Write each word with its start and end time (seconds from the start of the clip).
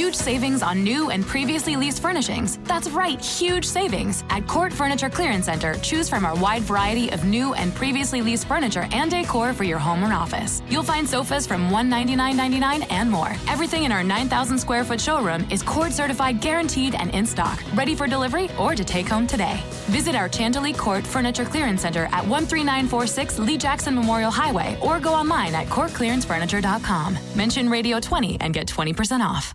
huge 0.00 0.14
savings 0.14 0.62
on 0.62 0.82
new 0.82 1.10
and 1.10 1.26
previously 1.26 1.76
leased 1.76 2.00
furnishings. 2.00 2.58
That's 2.64 2.88
right, 2.88 3.20
huge 3.22 3.66
savings. 3.66 4.24
At 4.30 4.46
Court 4.46 4.72
Furniture 4.72 5.10
Clearance 5.10 5.44
Center, 5.44 5.74
choose 5.82 6.08
from 6.08 6.24
our 6.24 6.34
wide 6.36 6.62
variety 6.62 7.10
of 7.10 7.26
new 7.26 7.52
and 7.52 7.74
previously 7.74 8.22
leased 8.22 8.46
furniture 8.46 8.88
and 8.92 9.10
decor 9.10 9.52
for 9.52 9.64
your 9.64 9.78
home 9.78 10.02
or 10.02 10.14
office. 10.14 10.62
You'll 10.70 10.90
find 10.94 11.06
sofas 11.06 11.46
from 11.46 11.68
$199.99 11.68 12.90
and 12.90 13.10
more. 13.10 13.30
Everything 13.46 13.84
in 13.84 13.92
our 13.92 14.02
9,000 14.02 14.58
square 14.58 14.84
foot 14.84 15.02
showroom 15.02 15.46
is 15.50 15.62
Court 15.62 15.92
certified, 15.92 16.40
guaranteed, 16.40 16.94
and 16.94 17.14
in 17.14 17.26
stock, 17.26 17.62
ready 17.74 17.94
for 17.94 18.06
delivery 18.06 18.48
or 18.58 18.74
to 18.74 18.84
take 18.84 19.06
home 19.06 19.26
today. 19.26 19.60
Visit 19.90 20.14
our 20.14 20.32
Chantilly 20.32 20.72
Court 20.72 21.06
Furniture 21.06 21.44
Clearance 21.44 21.82
Center 21.82 22.04
at 22.06 22.24
13946 22.24 23.38
Lee 23.38 23.58
Jackson 23.58 23.94
Memorial 23.94 24.30
Highway 24.30 24.78
or 24.80 24.98
go 24.98 25.12
online 25.12 25.54
at 25.54 25.66
courtclearancefurniture.com. 25.66 27.18
Mention 27.36 27.68
Radio 27.68 28.00
20 28.00 28.38
and 28.40 28.54
get 28.54 28.66
20% 28.66 29.20
off. 29.20 29.54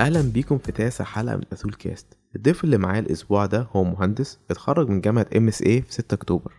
أهلا 0.00 0.22
بيكم 0.22 0.58
في 0.58 0.72
تاسع 0.72 1.04
حلقة 1.04 1.36
من 1.36 1.42
اثول 1.52 1.72
كاست 1.74 2.06
الضيف 2.36 2.64
اللي 2.64 2.78
معايا 2.78 3.00
الأسبوع 3.00 3.46
ده 3.46 3.68
هو 3.72 3.84
مهندس 3.84 4.38
اتخرج 4.50 4.88
من 4.88 5.00
جامعة 5.00 5.26
MSA 5.36 5.82
في 5.82 5.92
6 5.92 6.14
أكتوبر. 6.14 6.52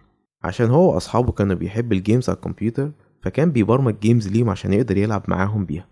عشان 0.44 0.70
هو 0.70 0.94
وأصحابه 0.94 1.31
كانوا 1.31 1.55
بيحب 1.55 1.94
ال 1.94 2.00
games 2.00 2.30
على 2.30 2.35
الكمبيوتر 2.35 2.91
فكان 3.23 3.52
بيبرمج 3.52 3.95
games 4.00 4.27
ليهم 4.27 4.49
عشان 4.49 4.73
يقدر 4.73 4.98
يلعب 4.98 5.23
معاهم 5.27 5.66
بيها. 5.66 5.88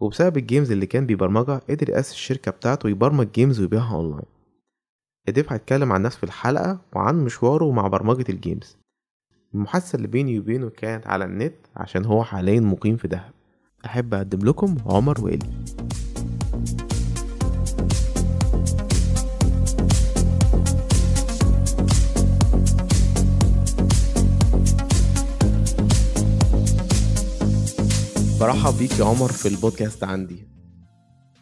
وبسبب 0.00 0.36
ال 0.36 0.42
games 0.42 0.70
اللي 0.72 0.86
كان 0.86 1.06
بيبرمجها 1.06 1.60
قدر 1.70 1.90
يأسس 1.90 2.12
الشركة 2.12 2.50
بتاعته 2.50 2.86
ويبرمج 2.86 3.28
games 3.34 3.60
ويبيعها 3.60 3.94
اونلاين 3.96 4.26
الضيف 5.28 5.52
هيتكلم 5.52 5.92
عن 5.92 6.02
نفسه 6.02 6.18
في 6.18 6.24
الحلقة 6.24 6.80
وعن 6.92 7.24
مشواره 7.24 7.72
مع 7.72 7.86
برمجة 7.88 8.24
ال 8.28 8.36
games 8.36 8.76
المحادثة 9.54 9.96
اللي 9.96 10.08
بيني 10.08 10.38
وبينه 10.38 10.68
كانت 10.70 11.06
على 11.06 11.24
النت 11.24 11.54
عشان 11.76 12.04
هو 12.04 12.24
حاليا 12.24 12.60
مقيم 12.60 12.96
في 12.96 13.08
دهب. 13.08 13.32
أحب 13.84 14.14
أقدم 14.14 14.38
لكم 14.48 14.76
عمر 14.86 15.20
وإلي. 15.20 15.46
برحب 28.40 28.78
بيك 28.78 28.98
يا 28.98 29.04
عمر 29.04 29.28
في 29.32 29.48
البودكاست 29.48 30.04
عندي. 30.04 30.48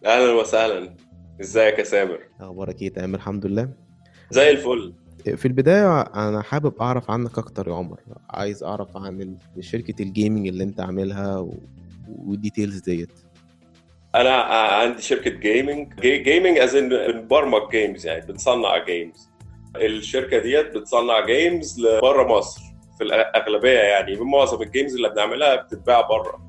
أهلا 0.06 0.32
وسهلا. 0.32 0.94
إزيك 1.40 1.78
يا 1.78 1.84
سامر؟ 1.84 2.18
أخبارك 2.40 2.82
إيه؟ 2.82 2.92
تمام 2.92 3.14
الحمد 3.14 3.46
لله. 3.46 3.68
زي 4.30 4.50
الفل. 4.50 4.94
في 5.36 5.46
البداية 5.48 6.00
أنا 6.00 6.42
حابب 6.42 6.72
أعرف 6.82 7.10
عنك 7.10 7.38
أكتر 7.38 7.68
يا 7.68 7.74
عمر. 7.74 8.00
عايز 8.30 8.62
أعرف 8.64 8.96
عن 8.96 9.36
شركة 9.60 10.02
ال 10.02 10.09
gaming 10.09 10.48
اللي 10.48 10.64
أنت 10.64 10.80
عاملها 10.80 11.46
وال 12.18 12.32
details 12.32 12.78
ديت. 12.80 13.12
أنا 14.14 14.30
ع- 14.30 14.82
عندي 14.82 15.02
شركة 15.02 15.30
gaming 15.30 15.94
gaming 16.00 16.58
as 16.58 16.74
in 16.74 16.88
بنبرمج 16.88 17.70
games 17.70 18.06
يعني 18.06 18.26
بنصنع 18.26 18.84
جيمز 18.84 19.28
الشركة 19.76 20.38
ديت 20.38 20.76
بتصنع 20.76 21.26
games 21.26 21.80
لبره 21.80 22.38
مصر 22.38 22.60
في 22.98 23.04
الأغلبية 23.04 23.78
يعني. 23.78 24.16
معظم 24.16 24.62
ال 24.62 24.68
games 24.68 24.94
اللي 24.94 25.08
بنعملها 25.08 25.56
بتتباع 25.56 26.00
بره 26.00 26.47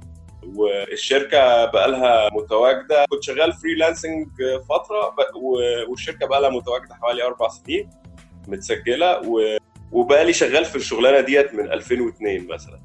والشركة 0.56 1.66
بقالها 1.66 2.30
متواجدة 2.34 3.06
كنت 3.10 3.24
شغال 3.24 3.54
freelancing 3.54 4.28
فترة 4.70 5.16
والشركة 5.90 6.28
بقالها 6.28 6.50
متواجدة 6.50 6.96
حوالي 6.96 7.24
أربع 7.24 7.48
سنين 7.48 7.90
متسجلة 8.48 9.20
و... 9.30 9.58
وبقالي 9.92 10.34
شغال 10.34 10.66
في 10.66 10.76
الشغلانة 10.76 11.22
ديت 11.22 11.54
من 11.54 11.72
2002 11.72 12.48
مثلا 12.48 12.80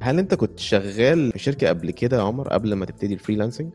هل 0.00 0.18
أنت 0.18 0.34
كنت 0.34 0.58
شغال 0.58 1.32
في 1.32 1.38
شركة 1.38 1.68
قبل 1.68 1.90
كده 1.90 2.16
يا 2.16 2.22
عمر 2.22 2.48
قبل 2.48 2.72
ما 2.74 2.86
تبتدي 2.86 3.14
ال 3.14 3.19
freelancing؟ 3.19 3.72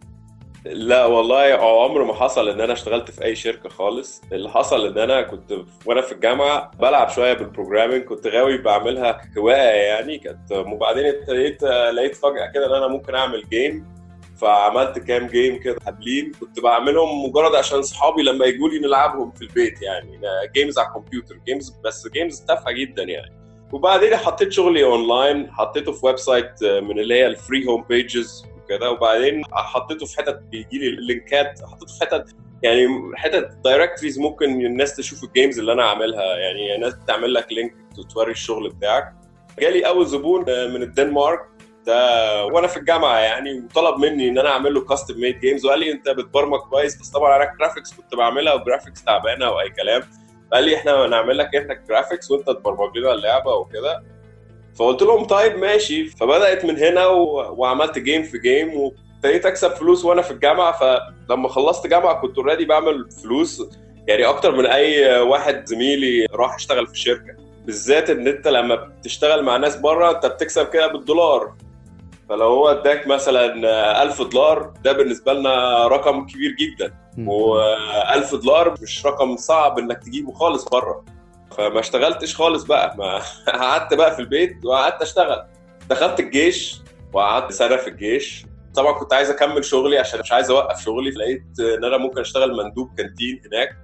لا 0.66 1.06
والله 1.06 1.38
عمر 1.40 2.03
ما 2.03 2.13
حصل 2.13 2.50
إن 2.50 2.62
أنا 2.62 2.74
اشتغلت 2.74 3.12
في 3.12 3.24
أي 3.24 3.35
شركة 3.35 3.69
خالص. 3.69 4.22
اللي 4.31 4.50
حصل 4.50 4.88
إن 4.88 4.97
أنا 4.97 5.22
كنت 5.22 5.53
وأنا 5.85 6.01
في 6.01 6.12
الجامعة 6.12 6.72
بلعب 6.79 7.09
شوية 7.09 7.34
بال 7.33 7.44
programming 7.44 8.03
كنت 8.03 8.28
غاوي 8.28 8.57
بعملها 8.57 9.22
هواية 9.38 9.57
يعني. 9.57 10.18
كانت 10.18 10.51
وبعدين 10.51 11.06
ابتديت 11.06 11.63
لقيت 11.63 12.16
فجأة 12.16 12.51
كده 12.53 12.66
إن 12.66 12.74
أنا 12.74 12.88
ممكن 12.88 13.16
أعمل 13.16 13.44
game 13.49 13.94
فعملت 14.38 15.00
كام 15.00 15.28
game 15.27 15.59
كده 15.59 15.78
قبلين 15.88 16.31
كنت 16.40 16.59
بعملهم 16.59 17.25
مجرد 17.25 17.56
عشان 17.56 17.81
صحابي 17.81 18.24
لما 18.24 18.45
يجوا 18.45 18.69
لي 18.69 18.80
نلعبهم 18.80 19.31
في 19.31 19.41
البيت 19.41 19.81
يعني. 19.81 20.19
games 20.55 20.79
على 20.80 20.88
الكمبيوتر 20.88 21.35
games 21.45 21.73
بس 21.85 22.07
games 22.07 22.39
تافهة 22.41 22.72
جدا 22.72 23.03
يعني. 23.03 23.34
وبعدين 23.72 24.16
حطيت 24.16 24.51
شغلي 24.51 24.84
اونلاين 24.84 25.51
حطيته 25.51 25.91
في 25.91 26.06
website 26.05 26.63
من 26.63 27.00
اللي 27.00 27.16
هي 27.16 27.28
ال 27.27 27.35
free 27.35 27.67
home 27.67 27.85
pages 27.89 28.45
وكده. 28.63 28.91
وبعدين 28.91 29.41
حطيته 29.51 30.06
في 30.06 30.18
حتت 30.18 30.40
بيجي 30.51 30.78
لي 30.78 30.90
لينكات 31.07 31.59
حطيته 31.72 31.94
في 31.94 32.01
حتت 32.01 32.35
يعني 32.63 32.88
حتت 33.16 33.57
directories 33.63 34.19
ممكن 34.19 34.66
الناس 34.66 34.96
تشوف 34.96 35.24
ال 35.23 35.29
games 35.29 35.59
اللي 35.59 35.74
أنا 35.74 35.84
عاملها. 35.84 36.24
يعني 36.38 36.78
ناس 36.78 36.94
تعمل 37.07 37.34
لك 37.34 37.51
link 37.51 37.75
توري 38.13 38.31
الشغل 38.31 38.69
بتاعك. 38.69 39.13
جالي 39.59 39.88
أول 39.88 40.06
زبون 40.06 40.41
من 40.74 40.81
الدنمارك. 40.84 41.40
ده 41.85 42.46
وأنا 42.46 42.68
في 42.68 42.78
الجامعة 42.78 43.18
يعني 43.19 43.59
وطلب 43.59 44.00
مني 44.00 44.29
إن 44.29 44.38
أنا 44.38 44.50
أعمل 44.50 44.74
له 44.74 44.85
custom 44.85 45.19
made 45.21 45.39
games 45.39 45.66
وقال 45.66 45.80
لي 45.80 45.91
أنت 45.91 46.09
بتبرمج 46.09 46.59
كويس 46.59 47.01
بس 47.01 47.09
طبعا 47.09 47.35
أنا 47.35 47.53
graphics 47.59 47.94
كنت 47.94 48.16
بعملها 48.16 48.53
و 48.53 48.59
graphics 48.59 49.03
تعبانة 49.03 49.50
وأي 49.50 49.69
كلام. 49.69 50.01
قال 50.53 50.63
لي 50.63 50.75
إحنا 50.75 51.06
هنعمل 51.06 51.38
لك 51.38 51.56
إحنا 51.56 51.74
graphics 51.73 52.31
وأنت 52.31 52.47
تبرمج 52.47 52.97
لنا 52.97 53.13
اللعبة 53.13 53.53
وكده. 53.56 54.03
فقلت 54.75 55.01
لهم 55.01 55.23
طيب 55.25 55.57
ماشي. 55.57 56.06
فبدأت 56.06 56.66
من 56.66 56.78
هنا 56.78 57.07
و... 57.07 57.56
وعملت 57.57 58.00
game 57.99 58.23
في 58.23 58.38
game 58.38 58.73
وابتديت 58.73 59.45
اكسب 59.45 59.72
فلوس 59.72 60.06
وأنا 60.06 60.22
في 60.22 60.31
الجامعة. 60.31 60.72
فلما 61.28 61.50
خلصت 61.50 61.88
جامعة 61.88 62.22
كنت 62.22 62.38
already 62.38 62.66
بعمل 62.66 63.09
فلوس 63.23 63.63
يعني 64.07 64.25
أكتر 64.25 64.51
من 64.56 64.66
اي 64.66 65.19
واحد 65.19 65.66
زميلي 65.66 66.28
راح 66.33 66.56
اشتغل 66.56 66.88
في 66.88 67.00
شركة. 67.00 67.35
بالذات 67.66 68.09
إن 68.09 68.28
أنت 68.28 68.47
لما 68.47 68.75
بتشتغل 68.75 69.44
مع 69.44 69.57
ناس 69.57 69.75
بره 69.75 70.12
أنت 70.12 70.25
بتكسب 70.25 70.69
كده 70.69 70.88
بالدولار. 70.88 71.53
فلو 72.29 72.45
هو 72.45 72.67
اداك 72.69 73.07
مثلا 73.07 74.03
1000 74.03 74.22
دولار 74.22 74.73
ده 74.83 74.91
بالنسبة 74.91 75.33
لنا 75.33 75.88
رقم 75.88 76.25
كبير 76.25 76.51
جدا. 76.51 76.94
و1000 77.17 78.35
دولار 78.35 78.75
مش 78.81 79.06
رقم 79.06 79.35
صعب 79.35 79.79
إنك 79.79 80.03
تجيبه 80.03 80.31
خالص 80.31 80.63
بره. 80.69 81.06
فما 81.57 81.79
اشتغلتش 81.79 82.35
خالص 82.35 82.63
بقى. 82.63 82.95
ما 82.97 83.21
قعدت 83.59 83.93
بقى 83.93 84.15
في 84.15 84.19
البيت 84.21 84.65
وقعدت 84.65 85.01
اشتغل. 85.01 85.45
دخلت 85.89 86.19
الجيش 86.19 86.81
وقعدت 87.13 87.51
سنة 87.51 87.75
في 87.75 87.87
الجيش. 87.87 88.45
طبعا 88.75 88.91
كنت 88.93 89.13
عايز 89.13 89.29
أكمل 89.29 89.65
شغلي 89.65 89.97
عشان 89.97 90.19
مش 90.19 90.31
عايز 90.31 90.49
أوقف 90.51 90.83
شغلي 90.83 91.09
لقيت 91.11 91.43
إن 91.59 91.83
أنا 91.83 91.97
ممكن 91.97 92.21
أشتغل 92.21 92.57
مندوب 92.63 92.95
كانتين 92.97 93.41
هناك. 93.45 93.77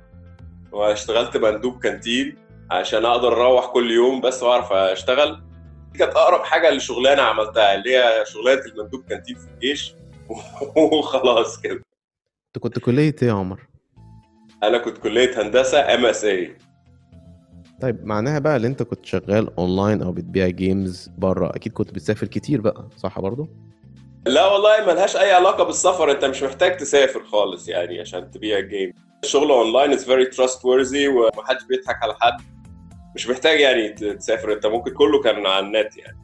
واشتغلت 0.72 1.38
مندوب 1.38 1.80
كانتين 1.84 2.36
عشان 2.72 3.06
أقدر 3.06 3.34
أروح 3.34 3.66
كل 3.66 3.92
يوم 3.92 4.22
بس 4.22 4.44
وأعرف 4.44 4.74
أشتغل. 4.74 5.44
دي 5.92 6.00
كانت 6.00 6.14
أقرب 6.16 6.44
حاجة 6.44 6.70
لشغلانة 6.72 7.22
عملتها 7.22 7.76
اللي 7.76 7.98
هي 7.98 8.26
شغلانة 8.26 8.62
المندوب 8.66 9.04
كانتين 9.10 9.36
في 9.36 9.48
الجيش. 9.54 9.94
وخلاص 10.94 11.62
كده. 11.62 11.82
أنت 12.48 12.64
كنت 12.64 12.80
كلية 12.80 13.16
إيه 13.22 13.28
يا 13.28 13.34
عمر؟ 13.34 13.60
أنا 14.64 14.78
كنت 14.78 14.98
كلية 14.98 15.42
هندسة 15.42 15.94
MSA 15.94 16.58
طيب 17.82 18.06
معناها 18.06 18.40
بقى 18.40 18.56
اللي 18.56 18.68
أنت 18.68 18.84
كنت 18.84 19.06
شغال 19.06 19.50
أونلاين 19.58 20.02
أو 20.02 20.12
بتبيع 20.12 20.48
games 20.48 21.10
بره 21.18 21.50
أكيد 21.56 21.74
كنت 21.74 21.92
بتسافر 21.94 22.28
كتير 22.28 22.62
بقى 22.62 22.88
صح 22.98 23.20
برضه؟ 23.20 23.48
لا 24.26 24.46
والله 24.46 24.86
ملهاش 24.94 25.16
أي 25.16 25.32
علاقة 25.32 25.64
بالسفر 25.64 26.12
أنت 26.12 26.26
مش 26.26 26.44
محتاج 26.44 26.78
تسافر 26.78 27.24
خالص 27.24 27.68
يعني 27.70 28.00
عشان 28.00 28.32
تبيع 28.32 28.60
game 28.60 28.94
الشغل 29.24 29.52
online 29.52 29.92
is 29.92 30.06
very 30.06 30.26
trustworthy 30.26 31.08
ومحدش 31.08 31.64
بيضحك 31.70 32.04
على 32.04 32.14
حد. 32.22 32.42
مش 33.16 33.30
محتاج 33.30 33.60
يعني 33.60 33.90
تسافر 33.90 34.54
أنت 34.54 34.66
ممكن 34.66 34.94
كله 34.94 35.22
كان 35.22 35.46
على 35.46 35.66
النت 35.66 35.98
يعني. 35.98 36.18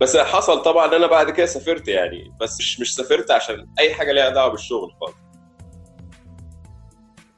بس 0.00 0.16
حصل 0.16 0.62
طبعا 0.62 0.86
إن 0.86 0.94
أنا 0.94 1.06
بعد 1.06 1.30
كده 1.30 1.46
سافرت 1.46 1.88
يعني 1.88 2.32
بس 2.40 2.58
مش 2.58 2.80
مش 2.80 2.94
سافرت 2.94 3.30
عشان 3.30 3.66
أي 3.78 3.94
حاجة 3.94 4.12
ليها 4.12 4.30
دعوة 4.30 4.50
بالشغل 4.50 4.92
خالص. 5.00 5.14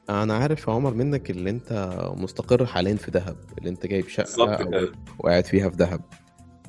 أنا 0.09 0.33
عارف 0.33 0.67
يا 0.67 0.73
عمر 0.73 0.93
منك 0.93 1.29
اللي 1.29 1.49
أنت 1.49 1.97
مستقر 2.17 2.65
حاليا 2.65 2.95
في 2.95 3.11
دهب 3.11 3.35
اللي 3.57 3.69
أنت 3.69 3.85
جايب 3.85 4.07
شقة. 4.07 4.91
وقاعد 5.19 5.45
فيها 5.45 5.69
في 5.69 5.77
دهب 5.77 6.01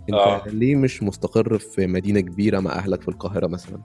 أنت 0.09 0.19
آه. 0.19 0.43
ليه 0.47 0.77
مش 0.77 1.03
مستقر 1.03 1.59
في 1.59 1.87
مدينة 1.87 2.21
كبيرة 2.21 2.61
مع 2.61 2.73
أهلك 2.73 3.03
في 3.03 3.09
القاهرة 3.09 3.47
مثلا 3.47 3.83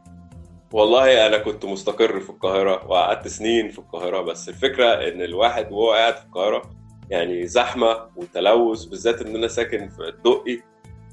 والله 0.74 1.28
أنا 1.28 1.38
كنت 1.38 1.66
مستقر 1.66 2.20
في 2.20 2.30
القاهرة 2.30 2.88
وقعدت 2.88 3.28
سنين 3.28 3.70
في 3.70 3.80
القاهرة 3.80 4.22
بس 4.22 4.50
الفكرة 4.50 4.86
إن 4.86 5.22
الواحد 5.22 5.72
وهو 5.72 5.92
قاعد 5.92 6.16
في 6.16 6.26
القاهرة 6.26 6.70
يعني 7.10 7.48
زحمة 7.48 7.98
وتلوث 8.16 8.84
بالذات 8.84 9.22
إن 9.22 9.36
أنا 9.36 9.48
ساكن 9.48 9.90
في 9.90 10.10
الدقي 10.10 10.60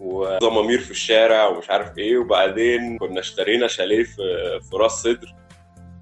وضمامير 0.00 0.78
في 0.78 0.90
الشارع 0.90 1.46
ومش 1.46 1.70
عارف 1.70 1.98
إيه 1.98 2.18
وبعدين 2.18 2.98
كنا 2.98 3.20
اشترينا 3.20 3.66
شاليه 3.66 4.04
في 4.04 4.22
في 4.70 4.76
راس 4.76 4.92
سدر 5.02 5.34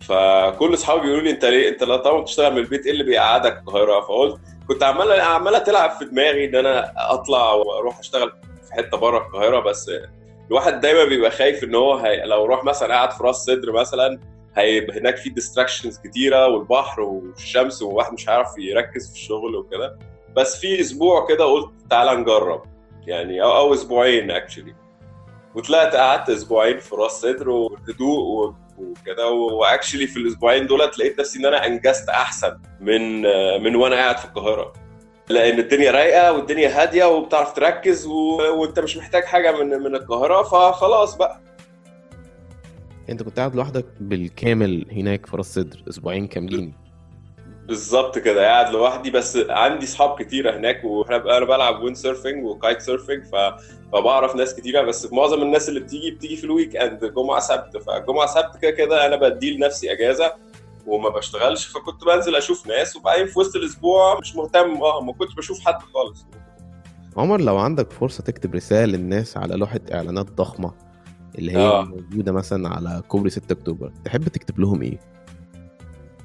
فكل 0.09 0.75
اصحابي 0.75 1.01
بيقولوا 1.01 1.23
لي 1.25 1.31
انت 1.31 1.45
ليه؟ 1.45 1.69
انت 1.69 1.85
طبعا 1.85 2.21
بتشتغل 2.21 2.53
من 2.53 2.59
البيت 2.59 2.87
إيه 2.87 2.93
اللي 2.93 3.05
بيقعدك 3.05 3.59
القاهرة؟ 3.59 4.01
فقلت 4.01 4.37
كنت 4.69 4.83
عمال 4.83 5.21
عمالة 5.21 5.59
تلعب 5.59 5.91
في 5.91 6.05
دماغي 6.05 6.45
إن 6.45 6.55
أنا 6.57 6.93
أطلع 6.97 7.53
وأروح 7.53 7.99
أشتغل 7.99 8.33
في 8.69 8.75
حتة 8.75 8.97
بره 8.97 9.19
القاهرة 9.19 9.61
بس 9.61 9.91
الواحد 10.51 10.81
دايما 10.81 11.05
بيبقى 11.05 11.31
خايف 11.31 11.65
إن 11.65 11.75
هو 11.75 11.95
هي... 11.95 12.25
لو 12.25 12.45
راح 12.45 12.65
مثلا 12.65 12.95
قاعد 12.95 13.11
في 13.11 13.23
راس 13.25 13.37
سدر 13.37 13.73
مثلا 13.73 14.21
هيبقى 14.57 14.99
هناك 14.99 15.17
في 15.17 15.31
distractions 15.31 15.99
كتيرة 15.99 16.47
والبحر 16.49 17.01
والشمس 17.01 17.83
وواحد 17.83 18.13
مش 18.13 18.29
هيعرف 18.29 18.49
يركز 18.59 19.09
في 19.11 19.15
الشغل 19.15 19.57
وكده. 19.57 19.99
بس 20.37 20.61
في 20.61 20.81
أسبوع 20.81 21.27
كده 21.27 21.45
قلت 21.45 21.71
تعالى 21.91 22.15
نجرب. 22.15 22.63
يعني 23.07 23.43
أو, 23.43 23.57
أو 23.57 23.75
أسبوعين 23.75 24.31
actually 24.31 24.75
وطلعت 25.55 25.97
قعدت 25.97 26.31
أسبوعين 26.31 26.79
في 26.79 26.95
راس 26.95 27.13
سدر 27.13 27.49
وهدوء 27.49 28.55
وكده. 28.79 29.31
و 29.31 29.39
actually 29.39 30.07
في 30.07 30.17
الأسبوعين 30.17 30.67
دول 30.67 30.79
لقيت 30.79 31.21
نفسي 31.21 31.39
إن 31.39 31.47
أنا 31.47 31.67
أنجزت 31.67 32.09
أحسن 32.09 32.59
من 32.81 33.23
من 33.63 33.77
وأنا 33.77 33.97
قاعد 33.97 34.19
في 34.19 34.25
القاهرة. 34.25 34.73
لأن 35.29 35.59
الدنيا 35.59 35.91
رايقة 35.91 36.33
والدنيا 36.33 36.83
هادية 36.83 37.05
وبتعرف 37.05 37.53
تركز 37.53 38.07
و... 38.07 38.37
وأنت 38.61 38.81
مش 38.81 38.97
محتاج 38.97 39.25
حاجة 39.25 39.63
من 39.63 39.69
من 39.69 39.95
القاهرة 39.95 40.43
فخلاص 40.43 41.17
بقى. 41.17 41.41
أنت 43.09 43.23
كنت 43.23 43.39
قاعد 43.39 43.55
لوحدك 43.55 43.85
بالكامل 44.01 44.87
هناك 44.93 45.27
في 45.27 45.37
راس 45.37 45.55
سدر 45.55 45.83
أسبوعين 45.89 46.27
كاملين. 46.27 46.75
بالظبط 47.67 48.19
كده 48.19 48.47
قاعد 48.47 48.71
لوحدي 48.71 49.11
بس 49.11 49.39
عندي 49.49 49.87
صحاب 49.87 50.23
كتيرة 50.23 50.57
هناك 50.57 50.85
وأنا 50.85 51.37
أنا 51.37 51.45
بلعب 51.45 51.83
wind 51.83 51.97
surfing 51.97 52.45
و 52.45 52.52
kite 52.52 52.81
surfing 52.81 53.25
ف... 53.25 53.35
فبعرف 53.93 54.37
ناس 54.37 54.55
كتيرة 54.55 54.83
بس 54.83 55.13
معظم 55.13 55.43
الناس 55.43 55.69
اللي 55.69 55.81
بتيجي 55.81 56.11
بتيجي 56.11 56.37
في 56.37 56.45
ال 56.45 56.77
weekend 56.77 57.05
جمعة 57.05 57.41
سبت 57.41 57.77
فجمعة 57.77 58.27
سبت 58.27 58.57
كده 58.63 58.71
كده 58.71 59.07
أنا 59.07 59.17
بدي 59.17 59.57
لنفسي 59.57 59.93
إجازة 59.93 60.33
وما 60.87 61.09
بشتغلش 61.09 61.67
فكنت 61.67 62.05
بنزل 62.05 62.37
أشوف 62.37 62.67
ناس 62.67 62.97
وبعدين 62.97 63.27
في 63.27 63.39
وسط 63.39 63.57
الأسبوع 63.57 64.19
مش 64.21 64.37
مهتم 64.37 64.83
آه 64.83 65.01
ما 65.01 65.13
كنتش 65.13 65.35
بشوف 65.35 65.61
حد 65.61 65.79
خالص. 65.95 66.27
عمر 67.17 67.41
لو 67.41 67.59
عندك 67.59 67.93
فرصة 67.93 68.23
تكتب 68.23 68.55
رسالة 68.55 68.85
للناس 68.97 69.37
على 69.37 69.55
لوحة 69.57 69.81
إعلانات 69.93 70.31
ضخمة 70.31 70.73
اللي 71.39 71.53
هي 71.53 71.57
آه. 71.57 71.83
موجودة 71.85 72.33
مثلا 72.33 72.69
على 72.69 73.03
كوبري 73.09 73.31
6 73.31 73.53
أكتوبر 73.53 73.93
تحب 74.05 74.29
تكتب 74.29 74.61
لهم 74.61 74.83
إيه؟ 74.83 74.99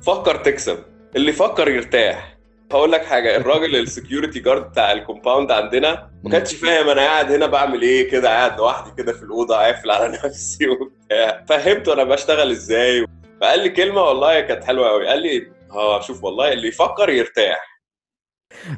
فكر 0.01 0.35
تكسب. 0.35 0.77
اللي 1.15 1.31
فكر 1.33 1.67
يرتاح. 1.69 2.37
هقول 2.71 2.91
لك 2.91 3.05
حاجة 3.05 3.37
الراجل 3.37 3.75
ال 3.79 3.86
security 3.86 4.39
guard 4.39 4.69
بتاع 4.71 4.91
ال 4.91 4.98
compound 4.98 5.51
عندنا 5.51 6.09
ما 6.23 6.29
كانش 6.29 6.55
فاهم 6.55 6.89
أنا 6.89 7.01
قاعد 7.01 7.31
هنا 7.31 7.45
بعمل 7.47 7.81
إيه 7.81 8.09
كده 8.11 8.29
قاعد 8.29 8.57
لوحدي 8.57 8.91
كده 9.03 9.13
في 9.13 9.23
الأوضة 9.23 9.55
قافل 9.55 9.91
على 9.91 10.07
نفسي 10.25 10.67
وبتاع. 10.69 11.45
فهمته 11.49 11.93
أنا 11.93 12.03
بشتغل 12.03 12.51
إزاي؟ 12.51 13.05
فقال 13.41 13.59
لي 13.59 13.69
كلمة 13.69 14.01
والله 14.01 14.39
كانت 14.39 14.63
حلوة 14.63 14.89
قوي 14.89 15.07
قال 15.07 15.21
لي 15.21 15.51
آه 15.71 16.01
شوف 16.01 16.23
والله 16.23 16.53
اللي 16.53 16.67
يفكر 16.67 17.09
يرتاح. 17.09 17.79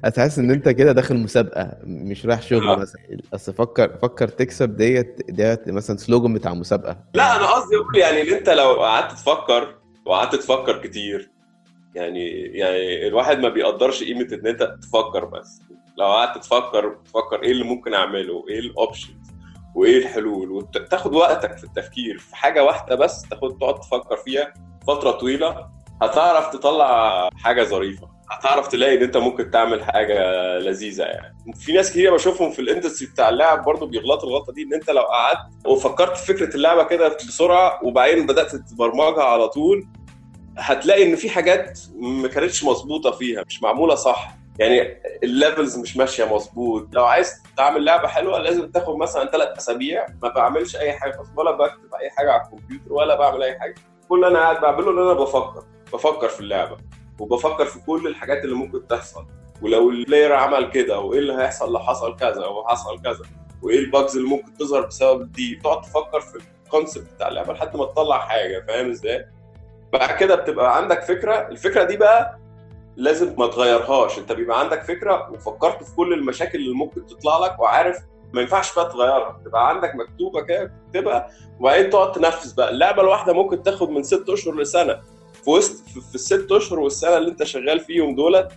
هتحس 0.03 0.39
إن 0.39 0.51
أنت 0.51 0.69
كده 0.69 0.91
داخل 0.91 1.17
مسابقة 1.17 1.71
مش 1.83 2.25
رايح 2.25 2.41
شغل 2.41 2.67
آه. 2.69 2.75
مثلا 2.75 3.01
أصل 3.33 3.53
فكر 3.53 3.97
فكر 4.01 4.27
تكسب 4.27 4.75
ديت 4.77 5.15
ديت 5.29 5.69
مثلا 5.69 5.97
slogan 5.97 6.33
بتاع 6.33 6.53
مسابقة. 6.53 6.97
لا 7.13 7.35
أنا 7.35 7.45
قصدي 7.45 7.75
أقول 7.75 7.97
يعني 7.97 8.21
إن 8.21 8.33
أنت 8.33 8.49
لو 8.49 8.73
قعدت 8.83 9.11
تفكر 9.11 9.75
وقعدت 10.05 10.35
تفكر 10.35 10.77
كتير 10.77 11.31
يعني 11.95 12.29
يعني 12.31 13.07
الواحد 13.07 13.39
ما 13.39 13.49
بيقدرش 13.49 14.03
قيمة 14.03 14.27
إن 14.33 14.47
أنت 14.47 14.73
تفكر 14.81 15.25
بس. 15.25 15.61
لو 15.97 16.05
قعدت 16.05 16.37
تفكر 16.43 16.97
تفكر 17.05 17.43
إيه 17.43 17.51
اللي 17.51 17.63
ممكن 17.63 17.93
أعمله؟ 17.93 18.45
إيه 18.49 18.59
ال 18.59 18.68
options 18.68 19.31
وإيه 19.75 19.97
الحلول؟ 19.97 20.51
وتاخد 20.51 21.15
وقتك 21.15 21.57
في 21.57 21.63
التفكير. 21.63 22.17
في 22.17 22.35
حاجة 22.35 22.63
واحدة 22.63 22.95
بس 22.95 23.21
تاخد 23.29 23.57
تقعد 23.57 23.79
تفكر 23.79 24.17
فيها 24.17 24.53
فترة 24.87 25.11
طويلة 25.11 25.67
هتعرف 26.01 26.49
تطلع 26.53 27.29
حاجة 27.35 27.63
ظريفة. 27.63 28.11
هتعرف 28.31 28.67
تلاقي 28.67 28.97
إن 28.97 29.03
أنت 29.03 29.17
ممكن 29.17 29.51
تعمل 29.51 29.83
حاجة 29.83 30.17
لذيذة 30.57 31.03
يعني. 31.03 31.35
في 31.55 31.73
ناس 31.73 31.91
كتير 31.91 32.13
بشوفهم 32.13 32.51
في 32.51 32.59
ال 32.61 32.66
industry 32.66 33.07
بتاع 33.11 33.29
اللعب 33.29 33.65
برضو 33.65 33.85
بيغلطوا 33.85 34.29
الغلطة 34.29 34.53
دي 34.53 34.63
إن 34.63 34.73
أنت 34.73 34.89
لو 34.89 35.01
قعدت 35.01 35.39
وفكرت 35.67 36.17
في 36.17 36.33
فكرة 36.33 36.55
اللعبة 36.55 36.83
كده 36.83 37.07
بسرعة 37.07 37.79
وبعدين 37.83 38.25
بدأت 38.25 38.55
تبرمجها 38.55 39.23
على 39.23 39.47
طول 39.47 39.87
هتلاقي 40.57 41.03
إن 41.03 41.15
في 41.15 41.29
حاجات 41.29 41.79
ما 41.95 42.27
كانتش 42.27 42.63
مظبوطة 42.63 43.11
فيها 43.11 43.43
مش 43.47 43.63
معمولة 43.63 43.95
صح. 43.95 44.35
يعني 44.59 45.01
ال 45.23 45.31
levels 45.31 45.77
مش 45.79 45.97
ماشية 45.97 46.35
مظبوط. 46.35 46.87
لو 46.91 47.05
عايز 47.05 47.43
تعمل 47.57 47.85
لعبة 47.85 48.07
حلوة 48.07 48.39
لازم 48.39 48.71
تاخد 48.71 48.95
مثلا 48.95 49.25
ثلاث 49.31 49.57
أسابيع 49.57 50.05
ما 50.23 50.29
بعملش 50.29 50.75
أي 50.75 50.93
حاجة 50.93 51.19
ولا 51.37 51.51
بكتب 51.51 51.95
أي 52.01 52.09
حاجة 52.09 52.31
على 52.31 52.41
الكمبيوتر 52.41 52.93
ولا 52.93 53.15
بعمل 53.15 53.43
أي 53.43 53.59
حاجة. 53.59 53.75
كل 54.09 54.15
اللي 54.15 54.27
أنا 54.27 54.39
قاعد 54.39 54.61
بعمله 54.61 54.91
إن 54.91 54.97
أنا 54.99 55.13
بفكر 55.13 55.63
بفكر 55.93 56.27
في 56.29 56.39
اللعبة 56.39 56.77
وبفكر 57.19 57.65
في 57.65 57.79
كل 57.79 58.07
الحاجات 58.07 58.43
اللي 58.43 58.55
ممكن 58.55 58.87
تحصل. 58.87 59.25
ولو 59.61 59.89
ال 59.89 59.95
player 59.95 60.33
عمل 60.33 60.69
كده 60.71 60.99
وايه 60.99 61.19
اللي 61.19 61.33
هيحصل 61.33 61.73
لو 61.73 61.79
حصل 61.79 62.15
كذا 62.15 62.43
أو 62.45 62.67
حصل 62.67 63.01
كذا 63.01 63.21
وإيه 63.61 63.79
ال 63.79 63.86
bugs 63.86 64.15
اللي 64.17 64.29
ممكن 64.29 64.57
تظهر 64.57 64.81
بسبب 64.85 65.31
دي. 65.31 65.55
تقعد 65.63 65.81
تفكر 65.81 66.21
في 66.21 66.37
ال 66.65 66.71
concept 66.71 67.13
بتاع 67.13 67.27
اللعبة 67.27 67.53
لحد 67.53 67.77
ما 67.77 67.85
تطلع 67.85 68.19
حاجة 68.19 68.65
فاهم 68.67 68.89
إزاي؟ 68.89 69.25
بعد 69.93 70.17
كده 70.17 70.35
بتبقى 70.35 70.77
عندك 70.77 71.03
فكرة 71.03 71.47
الفكرة 71.47 71.83
دي 71.83 71.97
بقى 71.97 72.39
لازم 72.95 73.35
ما 73.37 73.47
تغيرهاش. 73.47 74.19
انت 74.19 74.31
بيبقى 74.31 74.59
عندك 74.59 74.83
فكرة 74.83 75.31
وفكرت 75.31 75.83
في 75.83 75.95
كل 75.95 76.13
المشاكل 76.13 76.57
اللي 76.59 76.73
ممكن 76.75 77.05
تطلع 77.05 77.37
لك 77.37 77.59
وعارف 77.59 77.97
ما 78.33 78.41
ينفعش 78.41 78.75
بقى 78.75 78.89
تغيرها. 78.89 79.41
تبقى 79.45 79.69
عندك 79.69 79.95
مكتوبة 79.95 80.41
كده 80.41 80.71
تكتبها 80.87 81.27
وبعدين 81.59 81.89
تقعد 81.89 82.11
تنفذ 82.11 82.55
بقى. 82.55 82.69
اللعبة 82.69 83.01
الواحدة 83.01 83.33
ممكن 83.33 83.63
تاخد 83.63 83.89
من 83.89 84.03
ست 84.03 84.29
أشهر 84.29 84.55
لسنة. 84.55 84.99
في 85.43 85.49
وسط 85.49 85.83
في 86.09 86.15
الست 86.15 86.47
أشهر 86.51 86.79
والسنة 86.79 87.17
اللي 87.17 87.29
انت 87.31 87.43
شغال 87.43 87.79
فيهم 87.79 88.15
دولت 88.15 88.51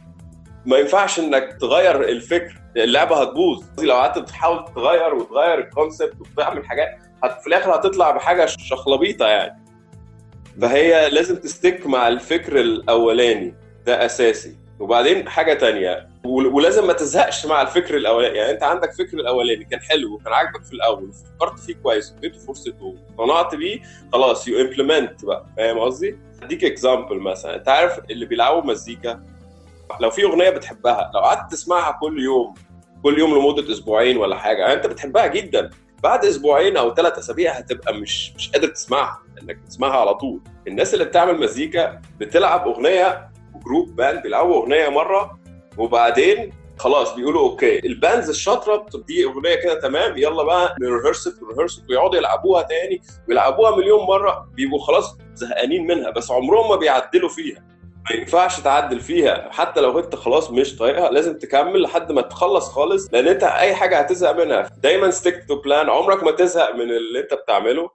ما 0.67 0.77
ينفعش 0.79 1.19
انك 1.19 1.57
تغير 1.61 2.01
الفكر. 2.01 2.61
اللعبة 2.77 3.23
هتبوظ. 3.23 3.65
لو 3.83 3.95
قعدت 3.95 4.29
تحاول 4.29 4.65
تغير 4.75 5.15
وتغير 5.15 5.59
ال 5.59 5.66
concept 5.66 6.15
وتعمل 6.21 6.67
حاجات 6.67 6.89
في 7.41 7.47
الآخر 7.47 7.75
هتطلع 7.77 8.11
بحاجة 8.11 8.47
شخبيطة 8.47 9.27
يعني. 9.27 9.64
فهي 10.61 11.11
لازم 11.11 11.37
ت 11.37 11.45
stick 11.45 11.87
مع 11.87 12.09
الفكر 12.09 12.61
الأولاني. 12.61 13.55
ده 13.87 14.05
أساسي. 14.05 14.57
وبعدين 14.81 15.29
حاجة 15.29 15.55
تانية 15.55 16.09
ولازم 16.25 16.87
ما 16.87 16.93
تزهقش 16.93 17.47
مع 17.47 17.63
الفكر 17.63 17.97
الأولاني. 17.97 18.39
يعني 18.39 18.51
أنت 18.51 18.63
عندك 18.63 18.93
فكر 18.93 19.17
الأولاني 19.19 19.65
كان 19.65 19.81
حلو 19.81 20.15
وكان 20.15 20.33
عاجبك 20.33 20.65
في 20.65 20.73
الأول 20.73 21.11
فكرت 21.13 21.59
فيه 21.59 21.75
كويس 21.83 22.13
واديته 22.13 22.39
فرصته 22.39 22.95
واقتنعت 23.17 23.55
بيه 23.55 23.83
خلاص 24.13 24.49
you 24.49 24.61
implement 24.61 25.25
بقى. 25.25 25.47
فاهم 25.57 25.79
قصدي؟ 25.79 26.19
أديك 26.43 26.65
example 26.65 27.19
مثلا. 27.19 27.55
أنت 27.57 27.69
عارف 27.69 27.99
اللي 28.11 28.27
بيلعبوا 28.27 28.63
مزيكا؟ 28.63 29.23
لو 30.01 30.11
في 30.11 30.25
أغنية 30.25 30.51
بتحبها 30.51 31.11
لو 31.15 31.21
قعدت 31.21 31.53
تسمعها 31.53 31.99
كل 32.01 32.23
يوم 32.23 32.55
كل 33.03 33.19
يوم 33.19 33.35
لمدة 33.35 33.73
أسبوعين 33.73 34.17
ولا 34.17 34.37
حاجة 34.37 34.59
يعني 34.59 34.73
أنت 34.73 34.87
بتحبها 34.87 35.27
جدا. 35.27 35.71
بعد 36.05 36.25
أسبوعين 36.25 36.77
أو 36.77 36.95
ثلاث 36.95 37.19
أسابيع 37.19 37.53
هتبقى 37.53 37.95
مش 37.95 38.33
مش 38.37 38.51
قادر 38.51 38.69
تسمعها 38.69 39.23
إنك 39.43 39.59
تسمعها 39.69 39.97
على 40.01 40.15
طول. 40.15 40.41
الناس 40.69 40.95
اللي 40.95 41.05
بتعمل 41.05 41.41
مزيكا 41.41 42.01
بتلعب 42.21 42.69
أغنية 42.69 43.31
group 43.65 43.97
band 43.97 44.23
بيلعبوا 44.23 44.57
أغنية 44.63 44.89
مرة 44.89 45.39
وبعدين 45.79 46.53
خلاص 46.79 47.15
بيقولوا 47.15 47.51
okay. 47.51 47.79
ال 47.87 47.94
bands 47.94 48.29
الشاطرة 48.29 48.87
دي 49.07 49.25
أغنية 49.25 49.55
كده 49.55 49.81
تمام 49.81 50.17
يلا 50.17 50.43
بقى 50.43 50.77
ن 50.81 50.88
rehearse 50.88 51.43
ن 51.43 51.48
rehearse 51.48 51.91
ويقعدوا 51.91 52.17
يلعبوها 52.17 52.63
تاني 52.63 53.03
ويلعبوها 53.29 53.77
مليون 53.77 54.07
مرة 54.07 54.49
بيبقوا 54.55 54.79
خلاص 54.87 55.19
زهقانين 55.35 55.87
منها 55.87 56.11
بس 56.11 56.31
عمرهم 56.31 56.69
ما 56.69 56.77
بيعدلوا 56.77 57.29
فيها. 57.29 57.65
ما 58.11 58.17
ينفعش 58.17 58.61
تعدل 58.61 59.01
فيها. 59.01 59.49
حتى 59.53 59.81
لو 59.81 59.99
انت 59.99 60.15
خلاص 60.17 60.51
مش 60.51 60.77
طايقها 60.77 61.11
لازم 61.11 61.39
تكمل 61.39 61.83
لحد 61.83 62.13
ما 62.13 62.21
تخلص 62.23 62.69
خالص 62.69 63.09
لأن 63.13 63.29
أنت 63.29 63.43
أي 63.45 63.75
حاجة 63.75 63.99
هتزهق 63.99 64.33
منها. 64.45 64.69
دايما 64.83 65.11
stick 65.11 65.45
to 65.49 65.61
plan 65.61 65.91
عمرك 65.91 66.23
ما 66.23 66.31
تزهق 66.31 66.75
من 66.75 66.91
اللي 66.91 67.21
أنت 67.21 67.35
بتعمله. 67.35 67.91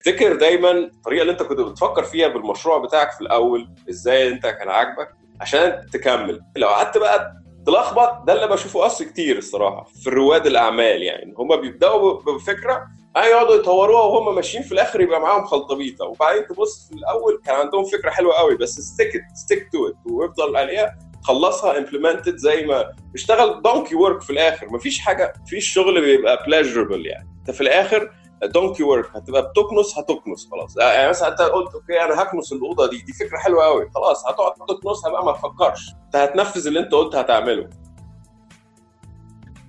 افتكر 0.00 0.36
دايما 0.36 0.70
الطريقة 0.70 1.20
اللي 1.22 1.32
أنت 1.32 1.42
كنت 1.42 1.60
بتفكر 1.60 2.02
فيها 2.02 2.28
بالمشروع 2.28 2.78
بتاعك 2.78 3.10
في 3.12 3.20
الأول 3.20 3.68
إزاي 3.90 4.28
أنت 4.28 4.46
كان 4.46 4.68
عاجبك 4.68 5.08
عشان 5.40 5.86
تكمل. 5.92 6.40
لو 6.56 6.68
قعدت 6.68 6.98
بقى 6.98 7.32
تلخبط 7.66 8.24
ده 8.26 8.32
اللي 8.32 8.48
بشوفه 8.48 8.80
قص 8.80 9.02
كتير 9.02 9.38
الصراحة 9.38 9.84
في 10.04 10.10
رواد 10.10 10.46
الأعمال 10.46 11.02
يعني. 11.02 11.34
هم 11.38 11.56
بيبدأوا 11.60 12.20
بفكرة 12.22 12.86
يقعدوا 13.16 13.54
يطوروها 13.54 14.02
وهم 14.02 14.34
ماشيين 14.34 14.62
في 14.62 14.72
الآخر 14.72 15.00
يبقى 15.00 15.20
معاهم 15.20 15.44
خلطبيطة. 15.44 16.04
وبعدين 16.06 16.46
تبص 16.46 16.88
في 16.88 16.94
الأول 16.94 17.40
كان 17.44 17.54
عندهم 17.54 17.84
فكرة 17.84 18.10
حلوة 18.10 18.34
قوي 18.34 18.56
بس 18.56 18.80
stick 18.80 19.12
stick 19.34 19.68
to 19.72 19.88
it 19.88 19.94
وافضل 20.06 20.56
عليها 20.56 20.98
خلصها 21.24 21.78
implemented 21.78 22.36
زي 22.36 22.66
ما 22.66 22.84
اشتغل 23.14 23.62
donkey 23.62 23.94
work 23.94 24.22
في 24.22 24.30
الآخر. 24.30 24.66
مفيش 24.72 24.98
حاجة 24.98 25.32
مفيش 25.42 25.68
شغل 25.72 26.00
بيبقى 26.00 26.44
pleasurable 26.46 27.06
يعني. 27.06 27.28
انت 27.40 27.50
في 27.50 27.60
الآخر 27.60 28.10
donkey 28.44 28.82
work 28.82 29.16
هتبقى 29.16 29.42
بتكنس 29.42 29.98
هتكنس 29.98 30.48
خلاص. 30.50 30.76
يعني 30.76 31.08
مثلا 31.08 31.28
انت 31.28 31.40
قلت 31.42 31.74
okay 31.74 32.00
أنا 32.04 32.22
هكنس 32.22 32.52
الأوضة 32.52 32.90
دي 32.90 32.98
دي 33.02 33.12
فكرة 33.12 33.38
حلوة 33.38 33.64
قوي 33.64 33.90
خلاص 33.94 34.26
هتقعد 34.26 34.52
تكنسها 34.68 35.10
بقى 35.10 35.24
ما 35.24 35.32
تفكرش. 35.32 35.80
انت 36.06 36.16
هتنفذ 36.16 36.66
اللي 36.66 36.80
انت 36.80 36.92
قلت 36.92 37.14
هتعمله. 37.16 37.68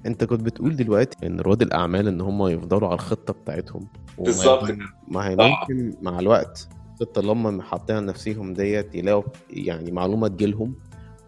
انت 0.06 0.24
كنت 0.24 0.42
بتقول 0.42 0.76
دلوقتي 0.76 1.28
ان 1.28 1.40
رواد 1.40 1.62
الاعمال 1.62 2.08
ان 2.08 2.22
هم 2.22 2.48
يفضلوا 2.48 2.88
على 2.88 2.96
الخطة 2.96 3.34
بتاعتهم. 3.34 3.88
بالظبط. 4.20 4.64
ما 5.08 5.30
هي 5.30 5.36
ممكن 5.36 5.90
آه. 5.90 5.94
مع 6.02 6.20
الوقت 6.20 6.68
الخطه 6.94 7.20
اللي 7.20 7.32
هم 7.32 7.62
حاطينها 7.62 8.02
لنفسهم 8.02 8.54
ديت 8.54 8.96
يلاقوا 8.96 9.24
يعني 9.50 9.92
معلومة 9.92 10.28
تجيلهم 10.28 10.76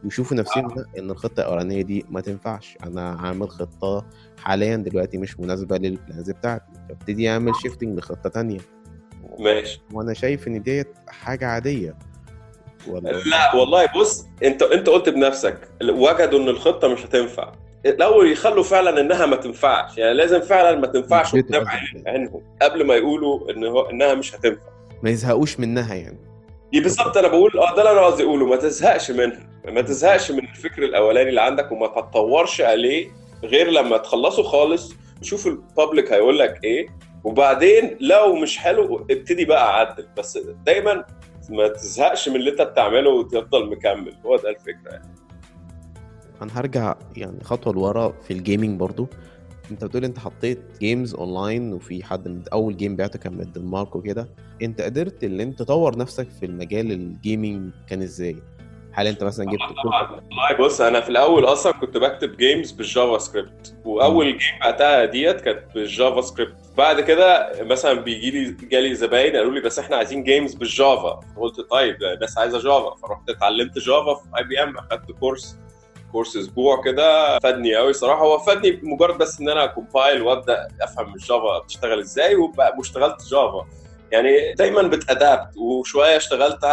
ويشوفوا 0.03 0.37
نفسهم 0.37 0.71
آه. 0.79 0.85
إن 0.99 1.11
الخطة 1.11 1.41
الأولانية 1.41 1.81
دي 1.81 2.05
ما 2.09 2.21
تنفعش. 2.21 2.77
أنا 2.83 3.09
عامل 3.09 3.49
خطة 3.49 4.05
حاليا 4.43 4.75
دلوقتي 4.75 5.17
مش 5.17 5.39
مناسبة 5.39 5.77
لل 5.77 5.93
plans 5.93 6.31
بتاعتي 6.31 6.65
فابتدي 6.89 7.29
أعمل 7.29 7.55
shifting 7.55 7.97
لخطة 7.97 8.29
تانية. 8.29 8.59
ماشي. 9.39 9.81
وأنا 9.93 10.13
شايف 10.13 10.47
إن 10.47 10.61
ديت 10.63 10.87
حاجة 11.07 11.47
عادية. 11.47 11.95
ولا؟ 12.87 13.09
لا 13.09 13.55
والله 13.55 13.85
بص 13.95 14.25
انت 14.43 14.61
أنت 14.61 14.89
قلت 14.89 15.09
بنفسك 15.09 15.69
وجدوا 15.83 16.39
إن 16.39 16.49
الخطة 16.49 16.87
مش 16.87 17.05
هتنفع. 17.05 17.51
الأول 17.85 18.31
يخلوا 18.31 18.63
فعلا 18.63 18.99
إنها 19.01 19.25
ما 19.25 19.35
تنفعش. 19.35 19.97
يعني 19.97 20.13
لازم 20.13 20.39
فعلا 20.41 20.79
ما 20.79 20.87
تنفعش 20.87 21.35
قدام 21.35 21.65
عينهم 22.07 22.41
قبل 22.61 22.83
ما 22.85 22.95
يقولوا 22.95 23.51
ان 23.51 23.65
هو 23.65 23.81
إنها 23.89 24.13
مش 24.13 24.35
هتنفع. 24.35 24.61
ما 25.03 25.09
يزهقوش 25.09 25.59
منها 25.59 25.95
يعني. 25.95 26.17
بالظبط 26.73 27.17
أنا 27.17 27.27
بقول 27.27 27.59
آه 27.59 27.75
ده 27.75 27.81
اللي 27.81 27.91
أنا 27.91 28.05
قصدي 28.05 28.23
أقوله. 28.23 28.45
ما 28.45 28.55
تزهقش 28.55 29.11
منها. 29.11 29.49
ما 29.65 29.81
تزهقش 29.81 30.31
من 30.31 30.39
الفكر 30.39 30.83
الأولاني 30.83 31.29
اللي 31.29 31.41
عندك 31.41 31.71
وما 31.71 31.87
تتطورش 31.87 32.61
عليه 32.61 33.07
غير 33.43 33.69
لما 33.71 33.97
تخلصه 33.97 34.43
خالص. 34.43 34.93
تشوف 35.21 35.47
البابليك 35.47 36.11
هيقول 36.13 36.39
لك 36.39 36.59
إيه. 36.63 36.87
وبعدين 37.23 37.97
لو 37.99 38.35
مش 38.35 38.57
حلو 38.57 39.05
ابتدي 39.11 39.45
بقى 39.45 39.79
عدل. 39.79 40.07
بس 40.17 40.37
دايما 40.65 41.05
ما 41.49 41.67
تزهقش 41.67 42.29
من 42.29 42.35
اللي 42.35 42.51
أنت 42.51 42.61
بتعمله 42.61 43.09
وتفضل 43.09 43.69
مكمل. 43.69 44.13
هو 44.25 44.35
ده 44.35 44.49
الفكرة 44.49 44.91
يعني. 44.91 45.15
أنا 46.41 46.59
هرجع 46.59 46.95
يعني 47.17 47.43
خطوة 47.43 47.73
لورا 47.73 48.13
في 48.27 48.33
الجيمنج 48.33 48.79
برضو. 48.79 49.07
أنت 49.71 49.85
بتقول 49.85 50.05
أنت 50.05 50.19
حطيت 50.19 50.59
games 50.79 51.15
online 51.15 51.73
وفي 51.73 52.03
حد 52.03 52.27
من 52.27 52.43
أول 52.53 52.77
game 52.77 52.95
بعته 52.95 53.19
كان 53.19 53.33
من 53.33 53.41
الدنمارك 53.41 53.95
وكده. 53.95 54.29
أنت 54.61 54.81
قدرت 54.81 55.23
إن 55.23 55.39
أنت 55.39 55.59
تطور 55.59 55.97
نفسك 55.97 56.27
في 56.39 56.45
المجال 56.45 56.91
ال 56.91 57.03
gaming 57.03 57.71
كان 57.89 58.01
إزاي؟ 58.01 58.35
هل 58.91 59.07
أنت 59.07 59.23
مثلا 59.23 59.45
جبت 59.45 59.61
والله 59.85 60.57
بص 60.59 60.81
أنا 60.81 61.01
في 61.01 61.09
الأول 61.09 61.45
أصلا 61.45 61.71
كنت 61.71 61.97
بكتب 61.97 62.37
games 62.37 62.71
بال 62.71 63.17
JavaScript. 63.17 63.75
وأول 63.85 64.25
game 64.25 64.59
بعتها 64.61 65.05
ديت 65.05 65.41
كانت 65.41 65.63
بال 65.75 66.21
JavaScript. 66.21 66.55
بعد 66.77 67.01
كده 67.01 67.51
مثلا 67.61 67.93
بيجي 67.93 68.31
لي 68.31 68.57
جالي 68.69 68.95
زباين 68.95 69.35
قالوا 69.35 69.53
لي 69.53 69.61
بس 69.61 69.79
إحنا 69.79 69.95
عايزين 69.95 70.23
games 70.23 70.53
بال 70.53 70.72
Java. 70.72 71.19
قلت 71.37 71.61
طيب 71.61 71.95
الناس 72.03 72.37
عايزة 72.37 72.59
Java. 72.59 72.95
فرحت 72.95 73.29
اتعلمت 73.29 73.77
Java 73.77 74.13
في 74.15 74.37
IBM 74.37 74.77
أخدت 74.77 75.11
course 75.11 75.57
course 76.13 76.37
أسبوع 76.37 76.81
كده 76.81 77.39
فادني 77.39 77.75
قوي 77.75 77.93
صراحة. 77.93 78.21
هو 78.21 78.37
فادني 78.37 78.79
مجرد 78.83 79.17
بس 79.17 79.39
إن 79.41 79.49
أنا 79.49 79.65
compile 79.65 80.21
وأبدأ 80.21 80.67
أفهم 80.81 81.13
ال 81.13 81.22
Java 81.22 81.59
بتشتغل 81.59 81.99
إزاي 81.99 82.35
واشتغلت 82.77 83.25
Java. 83.29 83.65
يعني 84.11 84.53
دايما 84.53 84.81
بت 84.81 85.00
adapt. 85.00 85.57
وشوية 85.57 86.17
اشتغلت 86.17 86.65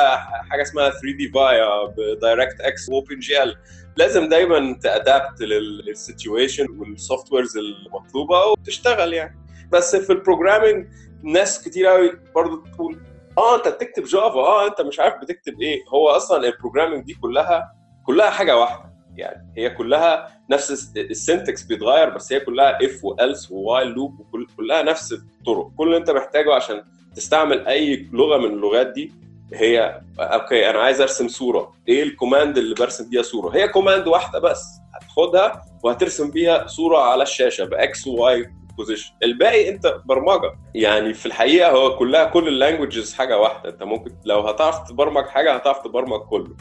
حاجة 0.51 0.63
اسمها 0.63 0.91
3D 0.91 1.29
via 1.29 1.85
ب 1.97 2.05
DirectX 2.05 2.61
و 2.61 2.89
OpenGL 2.89 3.57
لازم 3.97 4.29
دايما 4.29 4.79
ت 4.83 4.92
adapt 4.92 5.41
لل 5.41 5.60
situation 5.60 6.47
وال 6.47 6.67
softwares 6.79 7.57
المطلوبة 7.59 8.45
وتشتغل 8.47 9.13
يعني. 9.15 9.39
بس 9.73 9.97
في 9.97 10.13
ال 10.13 10.19
programming 10.19 10.87
ناس 11.23 11.65
كتير 11.69 11.87
قوي 11.87 12.13
برضه 12.35 12.65
تقول 12.73 13.01
آه 13.39 13.57
أنت 13.57 13.69
بتكتب 13.69 14.05
Java 14.05 14.39
آه 14.39 14.67
أنت 14.67 14.81
مش 14.81 15.01
عارف 15.01 15.15
بتكتب 15.23 15.61
إيه. 15.61 15.79
هو 15.95 16.09
أصلا 16.09 16.49
ال 16.49 16.53
programming 16.53 17.05
دي 17.05 17.15
كلها 17.15 17.73
كلها 18.07 18.31
حاجة 18.31 18.57
واحدة. 18.59 18.90
يعني 19.17 19.53
هي 19.57 19.71
كلها 19.71 20.41
نفس 20.51 20.93
ال 20.97 21.06
syntax 21.06 21.63
بيتغير 21.63 22.11
بس 22.11 22.33
هي 22.33 22.41
كلها 22.41 22.79
if 22.85 23.05
و 23.05 23.14
else 23.14 23.51
و 23.51 23.57
while 23.57 23.89
loop 23.89 24.21
وكلها 24.21 24.83
نفس 24.83 25.13
الطرق. 25.13 25.71
كل 25.77 25.87
اللي 25.87 25.97
انت 25.97 26.11
محتاجه 26.11 26.55
عشان 26.55 26.83
تستعمل 27.17 27.67
أي 27.67 28.09
لغة 28.13 28.39
من 28.39 28.45
اللغات 28.55 28.87
دي 28.87 29.13
هي 29.55 30.01
okay 30.19 30.71
أنا 30.71 30.79
عايز 30.79 31.01
أرسم 31.01 31.29
صورة. 31.29 31.73
إيه 31.89 32.03
ال 32.03 32.10
command 32.10 32.59
اللي 32.59 32.75
برسم 32.75 33.11
بيها 33.11 33.23
صورة؟ 33.23 33.57
هي 33.57 33.69
command 33.69 34.07
واحدة 34.09 34.39
بس. 34.39 34.65
هتاخدها 34.95 35.63
وهترسم 35.83 36.31
بيها 36.31 36.67
صورة 36.67 36.99
على 36.99 37.23
الشاشة 37.23 37.65
ب 37.65 37.86
X 37.86 38.07
و 38.07 38.51
Y 38.77 38.81
position 38.81 39.13
الباقي 39.23 39.69
أنت 39.69 39.95
برمجة. 40.05 40.53
يعني 40.75 41.15
في 41.15 41.27
الحقيقة 41.27 41.71
هو 41.71 41.97
كلها 41.97 42.25
كل 42.25 42.49
ال 42.49 42.55
languages 42.55 43.15
حاجة 43.15 43.39
واحدة. 43.39 43.71
أنت 43.71 43.83
ممكن 43.83 44.11
لو 44.25 44.41
هتعرف 44.41 44.89
تبرمج 44.89 45.25
حاجة 45.27 45.55
هتعرف 45.55 45.79
تبرمج 45.79 46.21
كله. 46.21 46.57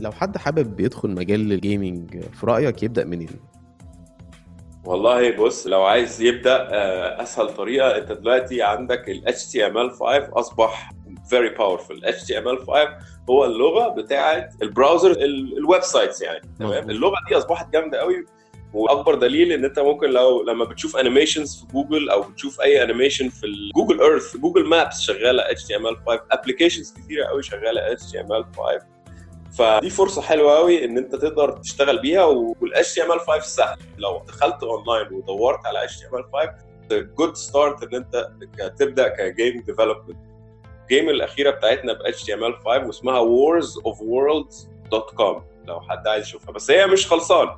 لو 0.00 0.12
حد 0.12 0.36
حابب 0.36 0.80
يدخل 0.80 1.10
مجال 1.10 1.52
ال 1.52 1.62
gaming 1.62 2.20
في 2.22 2.46
رأيك 2.46 2.82
يبدأ 2.82 3.04
منين؟ 3.04 3.40
والله 4.84 5.36
بص 5.36 5.66
لو 5.66 5.82
عايز 5.82 6.22
يبدأ 6.22 6.68
آه، 6.70 7.22
أسهل 7.22 7.54
طريقة 7.54 7.98
أنت 7.98 8.12
دلوقتي 8.12 8.62
عندك 8.62 9.08
ال 9.08 9.22
HTML5 9.28 10.02
أصبح 10.36 10.92
very 11.28 11.58
powerful. 11.58 11.90
ال 11.90 12.14
HTML5 12.14 12.70
هو 13.30 13.44
اللغة 13.44 13.88
بتاعه 13.88 14.48
ال 14.62 14.67
browser 14.67 15.05
ال 15.05 15.10
websites 15.58 16.22
يعني. 16.22 16.40
تمام؟ 16.58 16.90
اللغة 16.90 17.16
دي 17.28 17.36
أصبحت 17.36 17.72
جامدة 17.72 17.98
قوي 17.98 18.26
وأكبر 18.74 19.14
دليل 19.14 19.52
إن 19.52 19.64
أنت 19.64 19.78
ممكن 19.78 20.10
لو 20.10 20.42
لما 20.42 20.64
بتشوف 20.64 20.96
animations 20.96 21.56
في 21.60 21.72
جوجل 21.72 22.10
أو 22.10 22.22
بتشوف 22.22 22.60
أي 22.60 22.82
animation 22.82 23.28
في 23.28 23.46
Google 23.76 24.00
Earth 24.00 24.36
Google 24.36 24.64
Maps 24.64 25.00
شغالة 25.00 25.42
HTML5 25.42 26.20
applications 26.30 26.94
كثيره 26.98 27.24
قوي 27.24 27.42
شغالة 27.42 27.96
HTML5 27.96 28.82
فدي 29.58 29.90
فرصة 29.90 30.22
حلوة 30.22 30.56
قوي 30.56 30.84
إن 30.84 30.98
أنت 30.98 31.14
تقدر 31.14 31.50
تشتغل 31.52 31.98
بيها 31.98 32.24
وال 32.24 32.94
HTML5 32.94 33.40
سهل. 33.40 33.76
لو 33.98 34.22
دخلت 34.28 34.62
اونلاين 34.62 35.06
ودورت 35.12 35.66
على 35.66 35.84
اتش 35.84 35.98
تي 35.98 36.06
ام 36.06 36.16
ال 36.16 36.24
5 36.90 37.00
جود 37.18 37.36
ستارت 37.36 37.82
إن 37.82 37.94
أنت 37.94 38.28
تبدأ 38.78 39.08
ك 39.08 39.18
game 39.18 39.60
development 39.62 40.16
ال 40.82 40.87
game 40.87 41.08
الأخيرة 41.08 41.50
بتاعتنا 41.50 41.92
ب 41.92 41.96
اتش 42.02 42.24
تي 42.24 42.34
ام 42.34 42.44
ال 42.44 42.54
5 42.58 42.86
واسمها 42.86 43.20
warsofworlds.com 43.20 45.42
لو 45.68 45.80
حد 45.80 46.08
عايز 46.08 46.26
يشوفها. 46.26 46.52
بس 46.52 46.70
هي 46.70 46.86
مش 46.86 47.06
خلصان. 47.06 47.48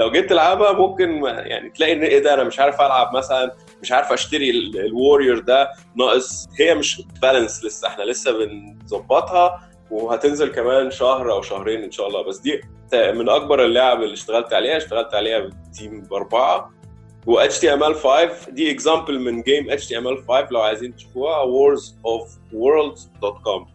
لو 0.00 0.10
جيت 0.10 0.28
تلعبها 0.30 0.72
ممكن 0.72 1.24
يعني 1.24 1.70
تلاقي 1.70 1.92
إن 1.92 2.02
إيه 2.02 2.18
ده 2.18 2.34
أنا 2.34 2.44
مش 2.44 2.60
عارف 2.60 2.80
ألعب 2.80 3.16
مثلا 3.16 3.54
مش 3.82 3.92
عارف 3.92 4.12
أشتري 4.12 4.50
ال 4.50 4.61
warrior 4.61 5.38
ده 5.38 5.70
ناقص. 5.96 6.48
هي 6.58 6.74
مش 6.74 7.02
balanced 7.22 7.64
لسه 7.64 7.88
إحنا 7.88 8.02
لسه 8.02 8.32
بنظبطها. 8.32 9.69
وهتنزل 9.90 10.48
كمان 10.48 10.90
شهر 10.90 11.32
أو 11.32 11.42
شهرين 11.42 11.82
إن 11.82 11.90
شاء 11.90 12.08
الله. 12.08 12.28
بس 12.28 12.38
دي 12.38 12.60
من 12.92 13.28
أكبر 13.28 13.64
اللعب 13.64 14.02
اللي 14.02 14.14
اشتغلت 14.14 14.52
عليها 14.52 14.76
اشتغلت 14.76 15.14
عليها 15.14 15.38
ب 15.38 15.50
team 15.50 16.00
بأربعة. 16.00 16.70
و 17.26 17.40
HTML5 17.40 18.06
دي 18.50 18.70
example 18.70 19.20
من 19.20 19.42
game 19.42 19.70
HTML5 19.70 20.52
لو 20.52 20.60
عايزين 20.60 20.96
تشوفوها 20.96 21.44
warsofworlds.com 21.44 23.66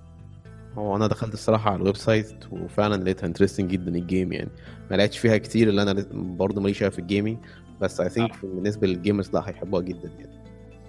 هو 0.78 0.96
أنا 0.96 1.08
دخلت 1.08 1.34
الصراحة 1.34 1.72
على 1.72 1.82
ال 1.82 1.96
website 1.96 2.34
وفعلا 2.52 3.04
لقيتها 3.04 3.28
interesting 3.28 3.72
جدا 3.72 3.92
ال 3.96 4.03
game 4.03 4.34
يعني. 4.34 4.50
ما 4.92 4.96
لقيتش 4.96 5.18
فيها 5.18 5.38
كتير 5.38 5.70
اللي 5.70 5.82
أنا 5.82 6.06
برضه 6.12 6.62
ماليش 6.62 6.84
في 6.84 7.00
ال 7.00 7.05
gaming 7.05 7.38
بس 7.82 8.02
I 8.02 8.10
think 8.10 8.46
بالنسبة 8.46 8.88
لل 8.88 8.99
gamers 8.99 9.34
لا 9.34 9.50
هيحبوها 9.50 9.82
جدا 9.82 10.12
يعني. 10.20 10.45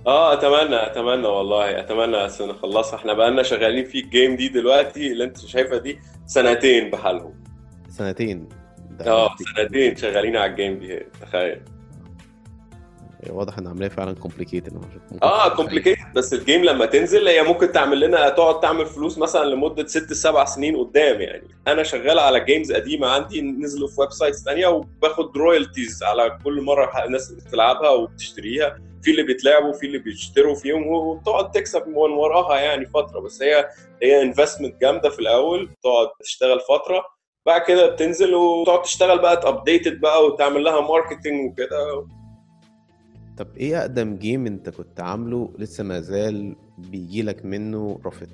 آه 0.06 0.32
أتمنى 0.32 0.86
أتمنى 0.86 1.26
والله 1.26 1.80
أتمنى 1.80 2.28
نخلصها 2.40 2.96
إحنا 2.96 3.12
بقالنا 3.12 3.42
شغالين 3.42 3.84
في 3.84 4.00
ال 4.00 4.08
game 4.08 4.36
دي 4.36 4.48
دلوقتي 4.48 5.12
اللي 5.12 5.24
أنت 5.24 5.38
شايفها 5.38 5.78
دي 5.78 5.98
سنتين 6.26 6.90
بحالهم. 6.90 7.34
سنتين. 7.88 8.48
آه 9.06 9.30
سنتين 9.56 9.96
شغالين 9.96 10.36
على 10.36 10.50
ال 10.50 10.56
game 10.56 10.78
دي 10.78 11.06
تخيل. 11.22 11.60
واضح 13.30 13.58
إن 13.58 13.66
عمليه 13.66 13.88
فعلا 13.88 14.14
complicated 14.14 14.80
آه 15.22 15.48
complicated 15.48 16.12
بس 16.14 16.34
ال 16.34 16.40
game 16.40 16.64
لما 16.64 16.86
تنزل 16.86 17.28
هي 17.28 17.42
ممكن 17.42 17.72
تعمل 17.72 18.00
لنا 18.00 18.28
تقعد 18.28 18.60
تعمل 18.60 18.86
فلوس 18.86 19.18
مثلا 19.18 19.44
لمدة 19.44 19.86
ست 19.86 20.12
سبع 20.12 20.44
سنين 20.44 20.76
قدام 20.76 21.20
يعني. 21.20 21.48
أنا 21.68 21.82
شغال 21.82 22.18
على 22.18 22.44
games 22.44 22.72
قديمة 22.72 23.06
عندي 23.06 23.42
نزلوا 23.42 23.88
في 23.88 24.00
websites 24.00 24.44
ثانية 24.44 24.66
وباخد 24.66 25.36
royalties 25.36 26.02
على 26.02 26.38
كل 26.44 26.60
مرة 26.62 27.04
الناس 27.04 27.32
بتلعبها 27.32 27.90
وبتشتريها. 27.90 28.78
في 29.06 29.12
اللي 29.12 29.22
بيتلعبوا 29.22 29.72
في 29.72 29.86
اللي 29.86 29.98
بيشتروا 29.98 30.54
فيهم 30.54 30.86
وبتقعد 30.86 31.50
تكسب 31.50 31.88
من 31.88 31.96
وراها 31.96 32.60
يعني 32.60 32.86
فترة 32.86 33.20
بس 33.20 33.42
هي 33.42 33.68
هي 34.02 34.22
investment 34.22 34.80
جامدة 34.80 35.10
في 35.10 35.18
الأول 35.18 35.70
تقعد 35.82 36.08
تشتغل 36.20 36.60
فترة 36.60 37.04
بعد 37.46 37.60
كده 37.62 37.86
بتنزل 37.90 38.34
وتقعد 38.34 38.82
تشتغل 38.82 39.18
بقى 39.18 39.36
ت 39.36 39.45
update 39.45 40.00
بقى 40.00 40.24
وتعمل 40.26 40.64
لها 40.64 40.80
marketing 40.80 41.50
وكده. 41.50 42.06
طب 43.38 43.56
إيه 43.56 43.80
أقدم 43.80 44.16
game 44.16 44.46
أنت 44.46 44.68
كنت 44.70 45.00
عامله 45.00 45.52
لسه 45.58 45.84
ما 45.84 46.00
زال 46.00 46.56
بيجي 46.78 47.22
لك 47.22 47.44
منه 47.44 47.98
profit 48.02 48.28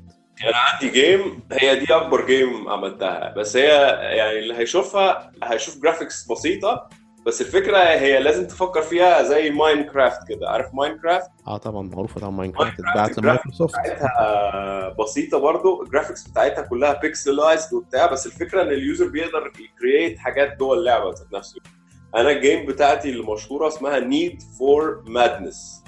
أنا 0.45 0.57
عندي 0.57 0.89
game 0.91 1.41
هي 1.53 1.79
دي 1.79 1.95
أكبر 1.95 2.27
game 2.27 2.69
عملتها 2.69 3.35
بس 3.37 3.57
هي 3.57 3.69
يعني 4.17 4.39
اللي 4.39 4.55
هيشوفها 4.55 5.33
هيشوف 5.45 5.83
graphics 5.83 6.27
بسيطة 6.31 6.89
بس 7.27 7.41
الفكرة 7.41 7.79
هي 7.79 8.19
لازم 8.23 8.47
تفكر 8.47 8.83
فيها 8.83 9.23
زي 9.23 9.51
Minecraft 9.51 10.29
كده 10.29 10.51
عارف 10.51 10.75
Minecraft 10.75 11.31
آه 11.47 11.57
طبعا 11.57 11.83
معروفه 11.83 12.21
طبعا 12.21 12.31
Minecraft 12.31 12.81
اتباعت 12.81 13.19
لمايكروسوفت 13.19 13.75
بتاعتها 13.81 14.89
بسيطة 15.01 15.39
برضو 15.39 15.83
ال 15.83 15.88
graphics 15.88 16.29
بتاعتها 16.29 16.63
كلها 16.63 16.93
pixelized 17.01 17.73
وبتاع 17.75 18.07
بس 18.07 18.27
الفكرة 18.27 18.63
إن 18.63 18.69
ال 18.69 18.77
user 18.77 19.09
بيقدر 19.09 19.53
ي 19.61 19.69
create 19.69 20.19
حاجات 20.19 20.57
جوه 20.59 20.75
اللعبة 20.77 21.11
ذات 21.11 21.33
نفسه. 21.33 21.61
أنا 22.17 22.31
ال 22.31 22.38
game 22.38 22.67
بتاعتي 22.67 23.11
المشهورة 23.11 23.69
اسمها 23.69 23.99
نيد 24.01 24.43
فور 24.59 25.03
مادنس 25.07 25.85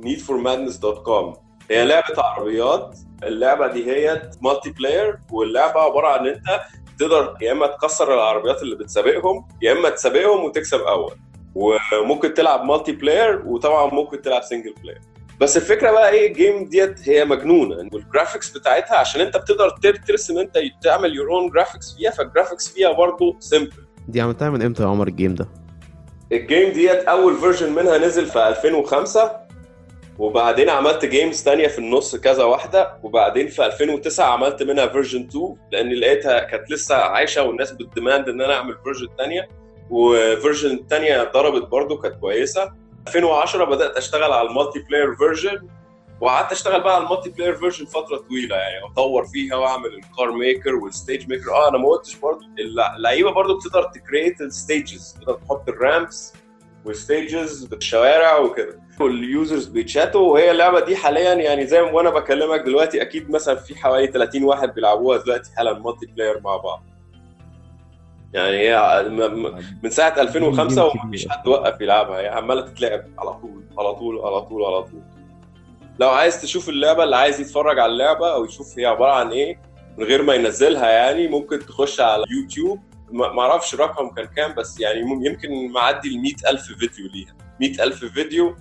نيد 0.00 0.18
فور 0.20 0.36
مادنس 0.36 0.76
دوت 0.76 1.02
كوم 1.02 1.36
هي 1.70 1.84
لعبة 1.84 2.22
عربيات 2.22 2.98
اللعبة 3.22 3.66
دي 3.66 3.86
هي 3.92 4.30
multiplayer 4.42 5.18
واللعبة 5.30 5.80
عبارة 5.80 6.06
عن 6.08 6.26
إن 6.26 6.34
أنت 6.34 6.60
تقدر 6.98 7.34
يا 7.40 7.52
إما 7.52 7.66
تكسر 7.66 8.14
العربيات 8.14 8.62
اللي 8.62 8.76
بتسابقهم 8.76 9.48
يا 9.62 9.72
إما 9.72 9.90
تسابقهم 9.90 10.44
وتكسب 10.44 10.80
أول. 10.80 11.12
وممكن 11.54 12.34
تلعب 12.34 12.64
multiplayer 12.64 13.42
وطبعا 13.46 13.94
ممكن 13.94 14.22
تلعب 14.22 14.42
single 14.42 14.74
player 14.82 15.00
بس 15.40 15.56
الفكرة 15.56 15.90
بقى 15.90 16.10
إيه 16.10 16.28
ال 16.28 16.35
game 16.35 16.64
ديت 16.64 17.08
هي 17.08 17.24
مجنونة. 17.24 17.76
وال 17.92 18.04
graphics 18.04 18.50
بتاعتها 18.50 18.96
عشان 18.96 19.20
أنت 19.20 19.36
بتقدر 19.36 19.70
ترسم 20.08 20.38
أنت 20.38 20.58
تعمل 20.82 21.14
your 21.16 21.30
own 21.34 21.50
graphics 21.50 21.94
فيها 21.96 22.10
فال 22.10 22.22
graphics 22.22 22.68
فيها 22.68 22.92
برضه 22.92 23.36
simple 23.40 23.72
دي 24.08 24.20
عملتها 24.20 24.50
من 24.50 24.62
إمتى 24.62 24.82
يا 24.82 24.88
عمر 24.88 25.08
ال 25.08 25.13
game 25.13 25.34
ده؟ 25.34 25.48
ال 26.32 26.40
game 26.40 26.72
ديت 26.72 27.04
أول 27.04 27.36
version 27.36 27.72
منها 27.72 27.98
نزل 27.98 28.26
في 28.26 28.48
2005 28.48 29.45
وبعدين 30.18 30.70
عملت 30.70 31.04
games 31.04 31.42
تانية 31.42 31.68
في 31.68 31.78
النص 31.78 32.16
كذا 32.16 32.44
واحدة 32.44 32.98
وبعدين 33.02 33.48
في 33.48 33.66
2009 33.66 34.24
عملت 34.26 34.62
منها 34.62 34.86
version 34.86 35.20
2 35.30 35.56
لأن 35.72 35.92
لقيتها 35.92 36.40
كانت 36.40 36.70
لسه 36.70 36.94
عايشة 36.96 37.42
والناس 37.42 37.72
بت 37.72 37.86
demand 37.86 38.28
إن 38.28 38.40
أنا 38.40 38.54
أعمل 38.54 38.76
version 38.84 39.08
تانية. 39.18 39.48
و 39.90 40.00
version 40.00 40.70
التانية 40.70 41.22
ضربت 41.34 41.68
برضو 41.68 41.98
كانت 41.98 42.14
كويسة. 42.20 42.72
2010 43.08 43.64
بدأت 43.64 43.96
أشتغل 43.96 44.32
على 44.32 44.48
ال 44.48 44.78
multiplayer 44.78 45.14
version 45.14 45.68
وقعدت 46.20 46.52
أشتغل 46.52 46.80
بقى 46.80 46.94
على 46.94 47.04
ال 47.04 47.30
multiplayer 47.30 47.54
version 47.54 47.84
فترة 47.86 48.16
طويلة 48.16 48.56
يعني 48.56 48.84
اطور 48.92 49.24
فيها 49.26 49.56
وأعمل 49.56 49.86
ال 49.86 49.98
car 49.98 50.32
maker 50.32 50.74
وال 50.74 50.89
stage 50.89 51.28
maker 51.28 51.54
آه 51.54 51.68
أنا 51.68 51.78
ما 51.78 51.88
قلتش 51.88 52.16
برضو 52.16 52.40
اللعيبه 52.96 53.30
برضو 53.30 53.56
بتقدر 53.58 53.82
ت 53.82 53.90
create 53.90 54.40
ال 54.40 54.51
stages 54.51 55.16
تقدر 55.20 55.34
تحط 55.34 55.68
ال 55.68 55.79
ramps 55.79 56.32
وال 56.84 57.04
stages 57.04 57.64
بالشوارع 57.64 58.38
وكده. 58.38 58.80
وال 59.00 59.19
users 59.19 59.66
بي 59.66 59.85
chatوا 59.85 60.32
وهي 60.32 60.50
اللعبة 60.50 60.80
دي 60.80 60.96
حاليا 60.96 61.34
يعني 61.34 61.66
زي 61.66 61.82
ما 61.82 61.90
وأنا 61.90 62.10
بكلمك 62.10 62.60
دلوقتي 62.60 63.02
أكيد 63.02 63.30
مثلا 63.30 63.54
في 63.54 63.76
حوالي 63.76 64.06
30 64.06 64.44
واحد 64.44 64.74
بيلعبوها 64.74 65.18
دلوقتي 65.18 65.50
حالا 65.56 65.78
multiplayer 65.78 66.40
مع 66.40 66.56
بعض. 66.56 66.82
يعني 68.32 68.56
هي 68.56 69.02
من 69.82 69.90
ساعة 69.90 70.14
2005 70.20 70.84
ومفيش 70.84 71.28
حد 71.28 71.48
وقف 71.48 71.80
يلعبها 71.80 72.20
هي 72.20 72.28
عمالة 72.28 72.60
تتلعب 72.60 73.04
على 73.18 73.32
طول 73.34 73.64
على 73.78 73.94
طول 73.94 74.20
على 74.24 74.42
طول 74.42 74.64
على 74.64 74.82
طول. 74.82 75.02
لو 76.00 76.08
عايز 76.08 76.42
تشوف 76.42 76.68
اللعبة 76.68 77.04
اللي 77.04 77.16
عايز 77.16 77.40
يتفرج 77.40 77.78
على 77.78 77.92
اللعبة 77.92 78.32
أو 78.34 78.44
يشوف 78.44 78.78
هي 78.78 78.86
عبارة 78.86 79.12
عن 79.12 79.30
إيه 79.30 79.60
من 79.98 80.04
غير 80.04 80.22
ما 80.22 80.34
ينزلها 80.34 80.90
يعني 80.90 81.28
ممكن 81.28 81.58
تخش 81.58 82.00
على 82.00 82.24
يوتيوب. 82.30 82.80
ما 83.10 83.40
أعرفش 83.40 83.74
رقم 83.74 84.08
كان 84.08 84.26
كام 84.26 84.54
بس 84.54 84.80
يعني 84.80 85.00
يمكن 85.00 85.72
معدي 85.72 86.08
ال 86.08 86.22
100000 86.22 86.62
فيديو 86.62 87.06
ليها. 87.14 87.34
100000 87.60 88.04
فيديو 88.04 88.56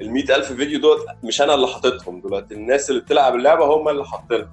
ال 0.00 0.10
100000 0.12 0.52
فيديو 0.52 0.80
دول 0.80 0.98
مش 1.24 1.42
أنا 1.42 1.54
اللي 1.54 1.66
حاططهم 1.66 2.20
دلوقتي 2.20 2.54
الناس 2.54 2.90
اللي 2.90 3.00
بتلعب 3.00 3.34
اللعبة 3.34 3.64
هم 3.64 3.88
اللي 3.88 4.04
حاطينها 4.04 4.50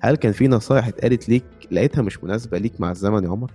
هل 0.00 0.16
كان 0.16 0.32
في 0.32 0.48
نصايح 0.48 0.86
اتقالت 0.88 1.28
ليك 1.28 1.44
لقيتها 1.70 2.02
مش 2.02 2.24
مناسبة 2.24 2.58
ليك 2.58 2.80
مع 2.80 2.90
الزمن 2.90 3.24
يا 3.24 3.28
عمر؟ 3.30 3.50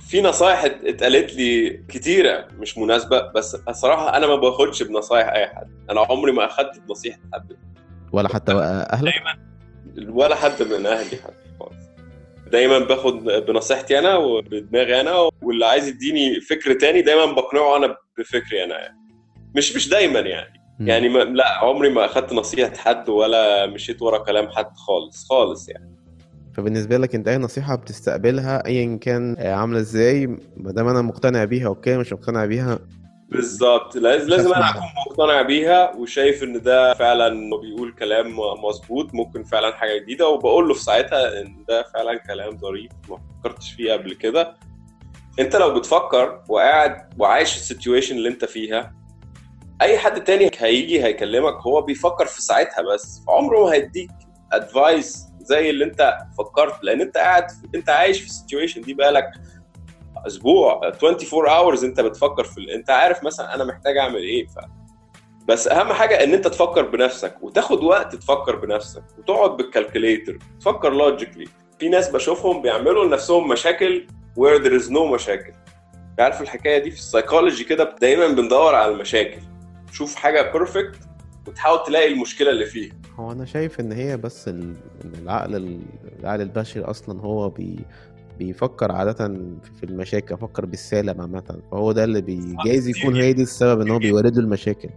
في 0.00 0.22
نصايح 0.22 0.64
اتقالت 0.64 1.34
لي 1.34 1.70
كتيرة 1.88 2.48
مش 2.58 2.78
مناسبة 2.78 3.32
بس 3.32 3.54
الصراحة 3.68 4.16
أنا 4.16 4.26
ما 4.26 4.36
باخدش 4.36 4.82
بنصايح 4.82 5.28
أي 5.28 5.46
حد. 5.46 5.70
أنا 5.90 6.00
عمري 6.00 6.32
ما 6.32 6.46
أخدت 6.46 6.80
بنصيحة 6.88 7.18
حد. 7.34 7.56
ولا 8.12 8.28
حتى 8.28 8.52
أهلك؟ 8.92 9.12
دايما. 9.94 10.12
ولا 10.14 10.34
حد 10.34 10.62
من 10.62 10.86
أهلي 10.86 11.04
حتى. 11.16 11.18
خالص 11.22 11.51
دايما 12.52 12.78
باخد 12.78 13.24
بنصيحتي 13.24 13.98
أنا 13.98 14.16
وبدماغي 14.16 15.00
أنا 15.00 15.30
واللي 15.42 15.66
عايز 15.66 15.88
يديني 15.88 16.40
فكر 16.40 16.72
تاني 16.72 17.02
دايما 17.02 17.32
بقنعه 17.32 17.76
أنا 17.76 17.96
بفكري 18.18 18.64
أنا 18.64 18.80
يعني. 18.80 18.98
مش 19.56 19.76
مش 19.76 19.88
دايما 19.88 20.20
يعني. 20.20 20.62
م. 20.80 20.88
يعني 20.88 21.08
ما 21.08 21.18
لا 21.18 21.58
عمري 21.58 21.90
ما 21.90 22.04
أخدت 22.04 22.32
نصيحة 22.32 22.76
حد 22.76 23.08
ولا 23.08 23.66
مشيت 23.66 24.02
ورا 24.02 24.18
كلام 24.18 24.48
حد 24.48 24.76
خالص 24.76 25.28
خالص 25.28 25.68
يعني. 25.68 25.96
فبالنسبة 26.54 26.96
لك 26.96 27.14
أنت 27.14 27.28
أي 27.28 27.38
نصيحة 27.38 27.76
بتستقبلها 27.76 28.66
ايا 28.66 28.96
كان 28.96 29.36
عاملة 29.38 29.80
إزاي؟ 29.80 30.26
ما 30.56 30.72
دام 30.72 30.88
أنا 30.88 31.02
مقتنع 31.02 31.44
بيها 31.44 31.66
okay 31.66 31.96
مش 31.96 32.12
مقتنع 32.12 32.44
بيها 32.44 32.78
بالظبط. 33.32 33.96
لازم 33.96 34.52
أنا 34.52 34.70
أكون 34.70 34.82
مقتنع 35.06 35.42
بيها 35.42 35.94
وشايف 35.96 36.42
إن 36.42 36.62
ده 36.62 36.94
فعلا 36.94 37.50
بيقول 37.60 37.92
كلام 37.98 38.36
مظبوط 38.64 39.14
ممكن 39.14 39.44
فعلا 39.44 39.74
حاجة 39.76 39.98
جديدة 39.98 40.28
وبقول 40.28 40.68
له 40.68 40.74
في 40.74 40.82
ساعتها 40.82 41.40
إن 41.42 41.64
ده 41.68 41.82
فعلا 41.94 42.16
كلام 42.18 42.58
ظريف 42.58 42.92
ما 43.08 43.18
فكرتش 43.42 43.72
فيه 43.72 43.92
قبل 43.92 44.14
كده. 44.14 44.56
أنت 45.40 45.56
لو 45.56 45.74
بتفكر 45.74 46.42
وقاعد 46.48 47.08
وعايش 47.18 47.56
ال 47.56 47.62
situation 47.62 48.16
اللي 48.16 48.28
أنت 48.28 48.44
فيها 48.44 48.94
أي 49.82 49.98
حد 49.98 50.24
تاني 50.24 50.50
هيجي 50.58 51.04
هيكلمك 51.04 51.54
هو 51.54 51.80
بيفكر 51.82 52.26
في 52.26 52.42
ساعتها 52.42 52.82
بس. 52.82 53.22
عمره 53.28 53.64
ما 53.64 53.72
هيديك 53.72 54.10
advice 54.52 55.26
زي 55.40 55.70
اللي 55.70 55.84
أنت 55.84 56.16
فكرت 56.38 56.84
لأن 56.84 57.00
أنت 57.00 57.16
قاعد 57.16 57.46
أنت 57.74 57.88
عايش 57.90 58.20
في 58.20 58.26
ال 58.26 58.31
situation 58.31 58.80
دي 58.80 58.94
بقالك 58.94 59.30
أسبوع 60.26 60.80
24 60.84 61.48
hours 61.48 61.84
أنت 61.84 62.00
بتفكر 62.00 62.44
في 62.44 62.74
أنت 62.74 62.90
عارف 62.90 63.24
مثلا 63.24 63.54
أنا 63.54 63.64
محتاج 63.64 63.96
أعمل 63.96 64.22
إيه 64.22 64.46
ف... 64.46 64.58
بس 65.48 65.68
أهم 65.68 65.92
حاجة 65.92 66.24
إن 66.24 66.32
أنت 66.34 66.48
تفكر 66.48 66.82
بنفسك 66.82 67.34
وتاخد 67.42 67.84
وقت 67.84 68.14
تفكر 68.16 68.56
بنفسك 68.56 69.04
وتقعد 69.18 69.56
بال 69.56 69.70
calculator 69.70 70.38
تفكر 70.60 70.92
logically 70.92 71.46
في 71.78 71.88
ناس 71.88 72.08
بشوفهم 72.10 72.62
بيعملوا 72.62 73.04
لنفسهم 73.04 73.48
مشاكل 73.48 74.06
where 74.38 74.58
there 74.64 74.82
is 74.82 74.88
no 74.90 75.00
مشاكل. 75.14 75.52
عارف 76.18 76.42
الحكاية 76.42 76.78
دي؟ 76.78 76.90
في 76.90 76.96
السايكولوجي 76.98 77.64
كده 77.64 77.96
دايما 78.00 78.28
بندور 78.28 78.74
على 78.74 78.92
المشاكل. 78.92 79.40
شوف 79.92 80.14
حاجة 80.14 80.52
perfect 80.52 80.96
وتحاول 81.48 81.82
تلاقي 81.86 82.12
المشكلة 82.12 82.50
اللي 82.50 82.66
فيها. 82.66 82.92
هو 83.16 83.32
أنا 83.32 83.44
شايف 83.44 83.80
إن 83.80 83.92
هي 83.92 84.16
بس 84.16 84.50
العقل 85.04 85.80
العقل 86.20 86.40
البشري 86.40 86.84
أصلا 86.84 87.20
هو 87.20 87.48
بي 87.48 87.76
بيفكر 88.44 88.92
عادة 88.92 89.28
في 89.78 89.84
المشاكل 89.84 90.38
فكر 90.38 90.66
بالسالب 90.66 91.20
عامة. 91.20 91.60
فهو 91.70 91.92
ده 91.92 92.04
اللي 92.04 92.20
جايز 92.20 92.88
يكون 92.88 93.16
هي 93.16 93.32
دي 93.32 93.42
السبب 93.42 93.80
إن 93.80 93.90
هو 93.90 93.98
بيورد 93.98 94.38
المشاكل. 94.38 94.88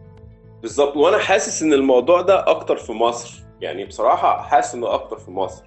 بالظبط. 0.61 0.97
وأنا 0.97 1.17
حاسس 1.17 1.63
إن 1.63 1.73
الموضوع 1.73 2.21
ده 2.21 2.49
أكتر 2.49 2.77
في 2.77 2.91
مصر. 2.91 3.43
يعني 3.61 3.85
بصراحة 3.85 4.41
حاسس 4.41 4.75
إنه 4.75 4.93
أكتر 4.93 5.17
في 5.17 5.31
مصر. 5.31 5.63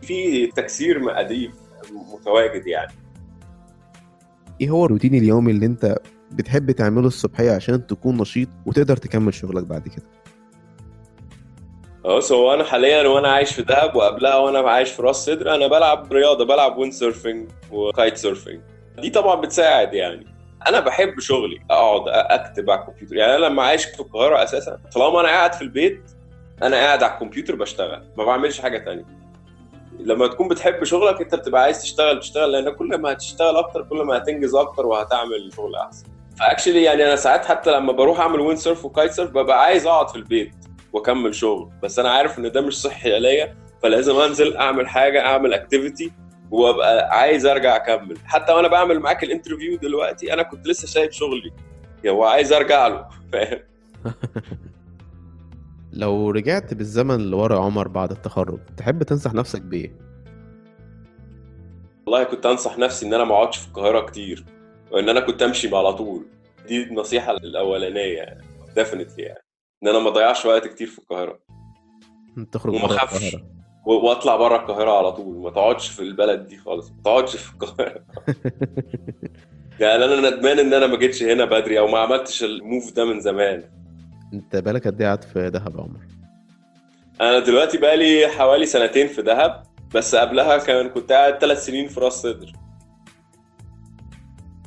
في 0.00 0.46
تكسير 0.46 1.00
مقاديف 1.00 1.52
متواجد 2.14 2.66
يعني. 2.66 2.92
إيه 4.60 4.70
هو 4.70 4.84
الروتين 4.84 5.14
اليومي 5.14 5.50
اللي 5.50 5.66
أنت 5.66 5.96
بتحب 6.32 6.70
تعمله 6.70 7.06
الصبحية 7.06 7.50
عشان 7.50 7.86
تكون 7.86 8.16
نشيط 8.16 8.48
وتقدر 8.66 8.96
تكمل 8.96 9.34
شغلك 9.34 9.64
بعد 9.64 9.88
كده؟ 9.88 10.04
بص 12.04 12.32
هو 12.32 12.54
أنا 12.54 12.64
حاليا 12.64 13.08
وأنا 13.08 13.28
عايش 13.28 13.52
في 13.52 13.62
دهب 13.62 13.96
وقبلها 13.96 14.36
وأنا 14.36 14.58
عايش 14.70 14.90
في 14.90 15.02
راس 15.02 15.24
سدر 15.24 15.54
أنا 15.54 15.66
بلعب 15.66 16.12
رياضة 16.12 16.44
بلعب 16.44 16.78
wind 16.78 16.92
surfing 16.92 17.50
و 17.72 17.81
kite 17.81 18.16
surfing 18.16 18.60
دي 18.98 19.10
طبعا 19.10 19.34
بتساعد 19.34 19.94
يعني. 19.94 20.26
أنا 20.68 20.80
بحب 20.80 21.20
شغلي 21.20 21.60
أقعد 21.70 22.02
أكتب 22.08 22.70
على 22.70 22.80
الكمبيوتر. 22.80 23.16
يعني 23.16 23.34
أنا 23.36 23.46
لما 23.46 23.62
عايش 23.62 23.84
في 23.84 24.00
القاهرة 24.00 24.42
أساسا 24.42 24.78
طالما 24.94 25.20
أنا 25.20 25.28
قاعد 25.28 25.52
في 25.52 25.62
البيت 25.62 26.02
أنا 26.62 26.76
قاعد 26.76 27.02
على 27.02 27.12
الكمبيوتر 27.14 27.54
بشتغل 27.54 28.02
ما 28.16 28.24
بعملش 28.24 28.60
حاجة 28.60 28.78
تانية. 28.78 29.04
لما 30.00 30.26
تكون 30.26 30.48
بتحب 30.48 30.84
شغلك 30.84 31.20
أنت 31.20 31.34
بتبقى 31.34 31.62
عايز 31.62 31.82
تشتغل 31.82 32.20
تشتغل 32.20 32.52
لأن 32.52 32.70
كل 32.70 32.98
ما 32.98 33.12
هتشتغل 33.12 33.56
أكتر 33.56 33.82
كل 33.82 33.96
ما 34.02 34.16
هتنجز 34.16 34.54
أكتر 34.54 34.86
وهتعمل 34.86 35.50
شغل 35.56 35.74
أحسن. 35.76 36.06
ف 36.40 36.45
actually 36.45 36.82
يعني 36.82 37.04
أنا 37.06 37.16
ساعات 37.16 37.44
حتى 37.44 37.70
لما 37.72 37.92
بروح 37.92 38.20
أعمل 38.20 38.40
wind 38.40 38.58
surf 38.58 38.84
و 38.84 38.90
kite 38.90 39.12
surf 39.12 39.30
ببقى 39.30 39.62
عايز 39.62 39.86
أقعد 39.86 40.08
في 40.08 40.16
البيت. 40.16 40.54
واكمل 40.92 41.34
شغل. 41.34 41.70
بس 41.82 41.98
أنا 41.98 42.10
عارف 42.10 42.38
إن 42.38 42.52
ده 42.52 42.60
مش 42.60 42.80
صحي 42.80 43.14
عليا 43.14 43.56
فلازم 43.82 44.16
أنزل 44.16 44.56
أعمل 44.56 44.88
حاجة 44.88 45.26
أعمل 45.26 45.52
activity 45.54 46.12
وأبقى 46.50 47.18
عايز 47.18 47.46
أرجع 47.46 47.76
أكمل. 47.76 48.18
حتى 48.24 48.52
وأنا 48.52 48.68
بعمل 48.68 49.00
معاك 49.00 49.24
ال 49.24 49.29
interview 49.29 49.76
دلوقتي 49.78 50.32
أنا 50.32 50.42
كنت 50.42 50.66
لسه 50.66 50.86
سايب 50.86 51.10
شغلي. 51.10 51.52
هو 52.06 52.24
عايز 52.24 52.52
أرجع 52.52 52.86
له. 52.86 53.08
فاهم؟ 53.32 53.58
لو 55.92 56.30
رجعت 56.30 56.74
بالزمن 56.74 57.30
لورا 57.30 57.60
عمر 57.60 57.88
بعد 57.88 58.10
التخرج 58.10 58.58
تحب 58.76 59.02
تنصح 59.02 59.34
نفسك 59.34 59.62
بإيه؟ 59.62 59.92
والله 62.06 62.24
كنت 62.24 62.46
أنصح 62.46 62.78
نفسي 62.78 63.06
إن 63.06 63.14
أنا 63.14 63.24
ما 63.24 63.34
أقعدش 63.34 63.58
في 63.58 63.68
القاهرة 63.68 64.00
كتير 64.00 64.44
وإن 64.90 65.08
أنا 65.08 65.20
كنت 65.20 65.42
أمشي 65.42 65.76
على 65.76 65.92
طول. 65.92 66.26
دي 66.68 66.82
النصيحة 66.82 67.32
الأولانية 67.32 68.38
definitely 68.76 69.22
يعني. 69.22 69.42
ان 69.82 69.88
أنا 69.88 69.98
ما 69.98 70.08
اضيعش 70.08 70.46
وقت 70.46 70.66
كتير 70.66 70.86
في 70.86 70.98
القاهرة. 70.98 71.38
تخرج 72.52 72.72
بره 72.72 72.92
القاهرة. 72.92 73.44
واطلع 73.86 74.36
بره 74.36 74.56
القاهرة 74.56 74.98
على 74.98 75.12
طول. 75.12 75.36
ما 75.36 75.50
تقعدش 75.50 75.88
في 75.88 76.02
البلد 76.02 76.46
دي 76.46 76.56
خالص. 76.56 76.90
ما 76.90 77.02
تقعدش 77.04 77.36
في 77.36 77.52
القاهرة. 77.52 78.04
يعني 79.80 80.04
أنا 80.04 80.30
ندمان 80.30 80.58
إن 80.58 80.74
أنا 80.74 80.86
ما 80.86 80.96
جيتش 80.96 81.22
هنا 81.22 81.44
بدري 81.44 81.78
أو 81.78 81.86
ما 81.86 81.98
عملتش 81.98 82.44
ال 82.44 82.54
move 82.54 82.92
ده 82.92 83.04
من 83.04 83.20
زمان. 83.20 83.64
أنت 84.32 84.56
بقالك 84.56 84.86
قد 84.86 85.02
إيه 85.02 85.16
في 85.16 85.50
دهب 85.50 85.76
يا 85.76 85.80
عمر؟ 85.80 86.00
أنا 87.20 87.38
دلوقتي 87.38 87.78
بقالي 87.78 88.28
حوالي 88.28 88.66
سنتين 88.66 89.06
في 89.06 89.22
دهب 89.22 89.62
بس 89.94 90.14
قبلها 90.14 90.58
كان 90.58 90.88
كنت 90.88 91.12
قاعد 91.12 91.38
ثلاث 91.38 91.64
سنين 91.64 91.88
في 91.88 92.00
راس 92.00 92.12
سدر 92.12 92.52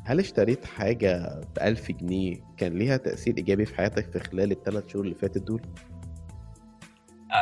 هل 0.06 0.20
اشتريت 0.20 0.66
حاجة 0.66 1.42
بألف 1.56 1.92
جنيه 1.92 2.45
كان 2.58 2.74
ليها 2.78 2.98
تأثير 2.98 3.38
إيجابي 3.38 3.66
في 3.66 3.76
حياتك 3.76 4.12
في 4.12 4.20
خلال 4.20 4.52
الثلاث 4.52 4.84
شهور 4.94 5.06
اللي 5.06 5.16
فاتت 5.16 5.38
دول؟ 5.38 5.62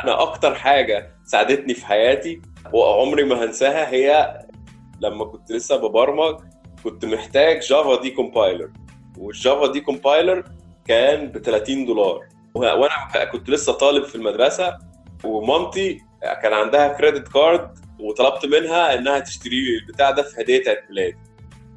أنا 0.04 0.22
أكتر 0.22 0.54
حاجة 0.54 1.14
ساعدتني 1.24 1.74
في 1.74 1.86
حياتي 1.86 2.42
وعمري 2.72 3.24
ما 3.24 3.44
هنساها 3.44 3.90
هي 3.90 4.38
لما 5.00 5.24
كنت 5.24 5.52
لسه 5.52 5.76
ببرمج 5.76 6.40
كنت 6.84 7.04
محتاج 7.04 7.60
Java 7.60 8.02
decompiler 8.02 8.70
وال 9.18 9.72
Java 9.72 9.80
decompiler 9.80 10.44
كان 10.86 11.26
ب 11.28 11.38
30 11.38 11.86
دولار. 11.86 12.20
وأنا 12.54 13.24
كنت 13.32 13.50
لسه 13.50 13.72
طالب 13.72 14.04
في 14.04 14.14
المدرسة 14.14 14.78
ومامتي 15.24 16.00
كان 16.42 16.52
عندها 16.52 16.88
credit 16.88 17.28
card 17.28 17.78
وطلبت 18.00 18.46
منها 18.46 18.94
إنها 18.94 19.18
تشتري 19.18 19.76
البتاع 19.82 20.10
ده 20.10 20.22
في 20.22 20.40
هدية 20.40 20.62
عيد 20.68 20.78
ميلادي 20.90 21.16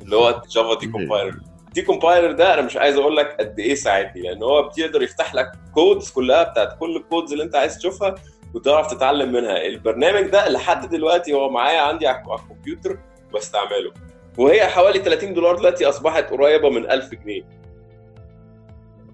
اللي 0.02 0.16
هو 0.16 0.42
Java 0.50 0.80
decompiler 0.80 1.40
decompiler 1.78 2.32
ده 2.32 2.54
أنا 2.54 2.62
مش 2.62 2.78
عايز 2.78 2.98
أقول 2.98 3.16
لك 3.18 3.36
قد 3.40 3.60
إيه 3.60 3.76
ساعدني 3.76 4.22
لأن 4.22 4.44
هو 4.44 4.70
بيقدر 4.78 5.02
يفتح 5.02 5.36
لك 5.36 5.52
codes 5.74 6.10
كلها 6.12 6.44
بتاعت 6.44 6.80
كل 6.80 6.96
ال 6.96 7.02
codes 7.02 7.32
اللي 7.32 7.44
أنت 7.44 7.56
عايز 7.56 7.78
تشوفها 7.78 8.16
وتعرف 8.54 8.94
تتعلم 8.94 9.32
منها. 9.32 9.66
البرنامج 9.66 10.30
ده 10.30 10.50
لحد 10.50 10.90
دلوقتي 10.90 11.34
هو 11.34 11.50
معايا 11.50 11.82
عندي 11.82 12.08
على 12.08 12.18
الكمبيوتر 12.18 13.00
بستعمله 13.36 13.92
وهي 14.38 14.66
حوالي 14.66 15.00
30 15.00 15.34
دولار 15.34 15.56
دلوقتي 15.56 15.86
أصبحت 15.90 16.30
قريبة 16.32 16.70
من 16.70 16.92
1000 16.92 17.12
جنيه. 17.16 17.42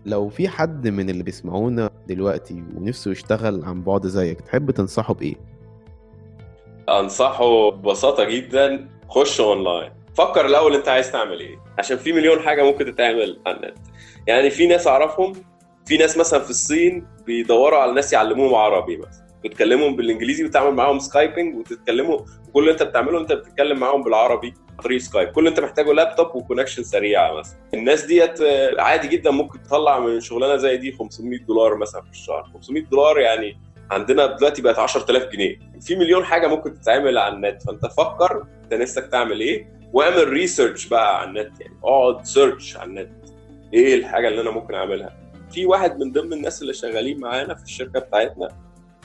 لو 0.06 0.30
في 0.30 0.48
حد 0.48 0.88
من 0.88 1.10
اللي 1.10 1.24
بيسمعونا 1.24 1.90
دلوقتي 2.08 2.64
ونفسه 2.76 3.12
يشتغل 3.12 3.66
عن 3.66 3.82
بعد 3.84 4.08
زيك 4.08 4.42
تحب 4.42 4.72
تنصحه 4.72 5.14
بإيه؟ 5.14 5.36
أنصحه 6.90 7.72
ببساطة 7.72 8.24
جدا 8.24 8.88
خش 9.10 9.42
اونلاين 9.42 9.92
فكر 10.18 10.46
الأول 10.46 10.76
أنت 10.76 10.88
عايز 10.88 11.12
تعمل 11.12 11.40
إيه. 11.40 11.60
عشان 11.80 11.98
في 11.98 12.14
مليون 12.14 12.40
حاجة 12.40 12.64
ممكن 12.64 12.86
تتعمل 12.86 13.40
على 13.46 13.58
النت. 13.58 13.78
يعني 14.28 14.50
في 14.50 14.68
ناس 14.68 14.88
أعرفهم 14.88 15.34
في 15.86 15.98
ناس 15.98 16.18
مثلا 16.18 16.40
في 16.40 16.50
الصين 16.50 17.08
بيدوروا 17.26 17.80
على 17.80 17.92
ناس 17.92 18.14
يعلموهم 18.14 18.56
عربي 18.56 18.98
مثلا. 18.98 19.24
بتكلمهم 19.44 19.96
بالإنجليزي 19.96 20.46
وتعمل 20.46 20.74
معاهم 20.74 21.00
Skyping 21.00 21.56
وتتكلموا 21.56 22.20
كل 22.54 22.60
اللي 22.60 22.72
أنت 22.72 22.84
بتعمله 22.84 23.20
أنت 23.20 23.32
بتتكلم 23.34 23.80
معاهم 23.80 24.04
بالعربي 24.04 24.54
عن 24.70 24.84
طريق 24.84 24.98
سكايب 24.98 25.30
كل 25.30 25.40
اللي 25.40 25.50
أنت 25.50 25.60
محتاجه 25.60 25.94
لابتوب 25.94 26.36
و 26.36 26.40
connection 26.40 26.84
سريعه 26.84 27.34
مثلا. 27.34 27.58
الناس 27.74 28.06
ديت 28.06 28.42
عادي 28.80 29.08
جدا 29.08 29.32
ممكن 29.32 29.64
تطلع 29.64 30.00
من 30.00 30.20
شغلانة 30.20 30.56
زي 30.56 30.78
دي 30.78 30.92
500 30.92 31.40
دولار 31.40 31.78
مثلا 31.78 32.02
في 32.02 32.12
الشهر. 32.12 32.50
500 32.54 32.84
دولار 32.84 33.20
يعني 33.20 33.58
عندنا 33.92 34.26
دلوقتي 34.26 34.62
بقت 34.62 34.80
10000 34.80 35.24
جنيه. 35.24 35.60
في 35.82 35.96
مليون 35.96 36.26
حاجة 36.26 36.48
ممكن 36.48 36.74
تتعمل 36.74 37.18
على 37.18 37.34
النت. 37.36 37.64
فأنت 37.64 37.86
فكر 37.86 38.46
أنت 38.64 38.74
نفسك 38.74 39.08
تعمل 39.08 39.40
إيه؟ 39.40 39.83
واعمل 39.94 40.28
research 40.30 40.88
بقى 40.88 41.20
على 41.20 41.30
النت 41.30 41.62
يعني. 41.62 41.76
اقعد 41.84 42.26
search 42.26 42.78
على 42.78 42.90
النت. 42.90 43.12
إيه 43.74 43.96
الحاجة 43.96 44.28
اللي 44.28 44.42
أنا 44.42 44.52
ممكن 44.52 44.74
أعملها؟ 44.74 45.18
في 45.52 45.66
واحد 45.66 46.00
من 46.04 46.12
ضمن 46.12 46.34
الناس 46.34 46.62
اللي 46.62 46.74
شغالين 46.74 47.20
معانا 47.20 47.56
في 47.56 47.64
الشركة 47.64 48.00
بتاعتنا 48.00 48.48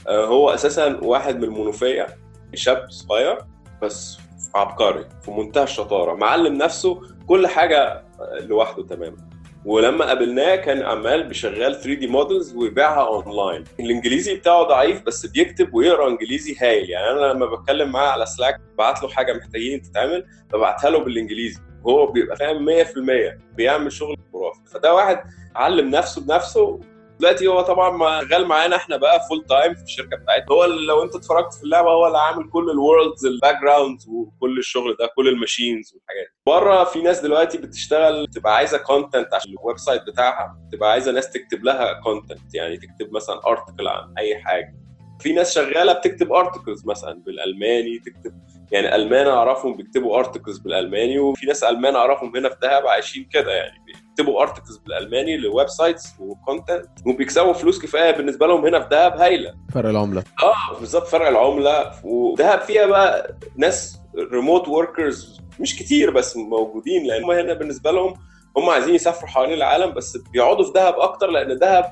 هو 0.08 0.50
أساسا 0.50 1.00
واحد 1.02 1.36
من 1.36 1.44
المنوفية 1.44 2.06
شاب 2.54 2.90
صغير 2.90 3.38
بس 3.82 4.18
عبقري 4.54 5.04
في 5.22 5.30
منتهى 5.30 5.62
الشطارة 5.62 6.14
معلم 6.14 6.54
نفسه 6.54 7.00
كل 7.26 7.46
حاجة 7.46 8.04
لوحده 8.40 8.82
تماما. 8.86 9.27
ولما 9.68 10.04
قابلناه 10.04 10.56
كان 10.56 10.82
عمال 10.82 11.22
بيشغل 11.22 11.74
3D 11.74 12.06
models 12.06 12.56
ويبيعها 12.56 13.06
اونلاين 13.06 13.64
الإنجليزي 13.80 14.34
بتاعه 14.34 14.62
ضعيف 14.62 15.02
بس 15.02 15.26
بيكتب 15.26 15.74
ويقرأ 15.74 16.08
إنجليزي 16.08 16.56
هايل. 16.60 16.90
يعني 16.90 17.10
أنا 17.10 17.32
لما 17.32 17.46
بتكلم 17.46 17.92
معاه 17.92 18.08
على 18.08 18.26
سلاك 18.26 18.60
بعت 18.78 19.02
له 19.02 19.08
حاجة 19.08 19.32
محتاجين 19.32 19.82
تتعمل 19.82 20.26
ببعتها 20.52 20.90
له 20.90 20.98
بالإنجليزي. 20.98 21.60
وهو 21.84 22.06
بيبقى 22.06 22.36
فاهم 22.36 22.64
100% 22.64 23.38
بيعمل 23.56 23.92
شغل 23.92 24.16
خرافي. 24.32 24.60
فده 24.72 24.94
واحد 24.94 25.20
علم 25.56 25.90
نفسه 25.90 26.26
بنفسه 26.26 26.80
دلوقتي 27.20 27.46
هو 27.46 27.60
طبعا 27.60 28.20
شغال 28.24 28.46
معانا 28.46 28.76
إحنا 28.76 28.96
بقى 28.96 29.20
full 29.28 29.44
time 29.48 29.74
في 29.74 29.82
الشركة 29.82 30.16
بتاعتنا. 30.16 30.46
هو 30.56 30.64
لو 30.64 31.02
أنت 31.02 31.14
اتفرجت 31.16 31.54
في 31.54 31.62
اللعبة 31.64 31.90
هو 31.90 32.06
اللي 32.06 32.18
عامل 32.18 32.50
كل 32.50 32.70
ال 32.70 32.77
worlds 32.77 33.19
ال 33.19 33.26
backgrounds 33.26 34.08
وكل 34.08 34.58
الشغل 34.58 34.96
ده 35.00 35.06
كل 35.16 35.28
ال 35.28 35.36
machines 35.36 35.94
والحاجات 35.94 36.26
بره 36.46 36.84
في 36.84 37.02
ناس 37.02 37.20
دلوقتي 37.20 37.58
بتشتغل 37.58 38.26
تبقى 38.26 38.56
عايزة 38.56 38.78
content 38.78 39.34
عشان 39.34 39.50
ال 39.52 39.78
website 39.78 40.02
بتاعها 40.02 40.58
تبقى 40.72 40.90
عايزة 40.90 41.12
ناس 41.12 41.30
تكتب 41.30 41.64
لها 41.64 42.00
content 42.00 42.54
يعني 42.54 42.76
تكتب 42.76 43.12
مثلا 43.12 43.40
article 43.46 43.88
عن 43.88 44.14
أي 44.18 44.38
حاجة. 44.38 44.74
في 45.20 45.32
ناس 45.32 45.54
شغالة 45.54 45.92
بتكتب 45.92 46.32
articles 46.32 46.86
مثلا 46.86 47.22
بالألماني 47.26 47.98
تكتب 47.98 48.32
يعني 48.72 48.94
ألمان 48.94 49.26
أعرفهم 49.26 49.74
بيكتبوا 49.76 50.18
articles 50.18 50.58
بالألماني 50.58 51.18
وفي 51.18 51.46
ناس 51.46 51.64
ألمان 51.64 51.96
أعرفهم 51.96 52.36
هنا 52.36 52.48
في 52.48 52.56
دهب 52.62 52.86
عايشين 52.86 53.28
كده 53.32 53.52
يعني. 53.52 53.82
بيكتبوا 53.86 54.42
articles 54.42 54.76
بالألماني 54.78 55.36
ل 55.36 55.68
websites 55.68 56.08
و 56.20 56.29
content 56.29 56.86
وبيكسبوا 57.06 57.52
فلوس 57.52 57.82
كفاية 57.82 58.10
بالنسبة 58.10 58.46
لهم 58.46 58.66
هنا 58.66 58.80
في 58.80 58.88
دهب 58.88 59.12
هايلة. 59.16 59.54
فرق 59.74 59.88
العملة. 59.88 60.24
آه 60.42 60.78
بالظبط 60.80 61.06
فرق 61.06 61.28
العملة. 61.28 61.92
ودهب 62.04 62.60
فيها 62.60 62.86
بقى 62.86 63.34
ناس 63.56 63.98
remote 64.32 64.68
workers 64.68 65.40
مش 65.60 65.78
كتير 65.78 66.10
بس 66.10 66.36
موجودين 66.36 67.06
لأن 67.06 67.24
هم 67.24 67.30
هنا 67.30 67.52
بالنسبة 67.54 67.90
لهم 67.90 68.14
هم 68.56 68.70
عايزين 68.70 68.94
يسافروا 68.94 69.28
حوالين 69.28 69.54
العالم 69.54 69.90
بس 69.94 70.16
بيقعدوا 70.16 70.64
في 70.64 70.72
دهب 70.72 70.94
أكتر 70.98 71.30
لأن 71.30 71.58
دهب 71.58 71.84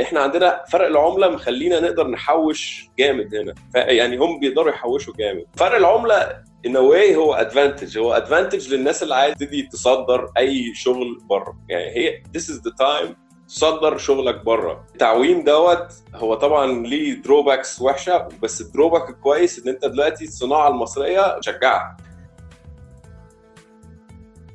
إحنا 0.00 0.20
عندنا 0.20 0.64
فرق 0.68 0.86
العملة 0.86 1.28
مخلينا 1.28 1.80
نقدر 1.80 2.08
نحوش 2.08 2.90
جامد 2.98 3.34
هنا. 3.34 3.54
يعني 3.74 4.18
هم 4.18 4.40
بيقدروا 4.40 4.70
يحوشوا 4.70 5.14
جامد. 5.18 5.44
فرق 5.56 5.76
العملة 5.76 6.42
in 6.66 6.76
a 6.76 6.86
way 6.86 7.16
هو 7.16 7.34
advantage 7.34 7.98
هو 7.98 8.12
advantage 8.12 8.74
للناس 8.74 9.02
اللي 9.02 9.14
عايز 9.14 9.34
تبتدي 9.34 9.62
تصدر 9.62 10.30
أي 10.38 10.74
شغل 10.74 11.20
بره. 11.30 11.58
يعني 11.68 11.90
هي 11.90 12.22
this 12.36 12.40
is 12.40 12.60
the 12.60 12.72
time 12.82 13.14
تصدر 13.48 13.98
شغلك 13.98 14.44
بره. 14.44 14.86
التعويم 14.92 15.44
دوت 15.44 15.92
هو 16.14 16.34
طبعا 16.34 16.86
ليه 16.86 17.22
drawbacks 17.22 17.80
وحشة 17.82 18.28
بس 18.42 18.60
ال 18.60 18.66
drawback 18.66 19.10
الكويس 19.10 19.58
إن 19.58 19.68
أنت 19.68 19.84
دلوقتي 19.84 20.24
الصناعة 20.24 20.68
المصرية 20.68 21.38
تشجعك 21.38 21.96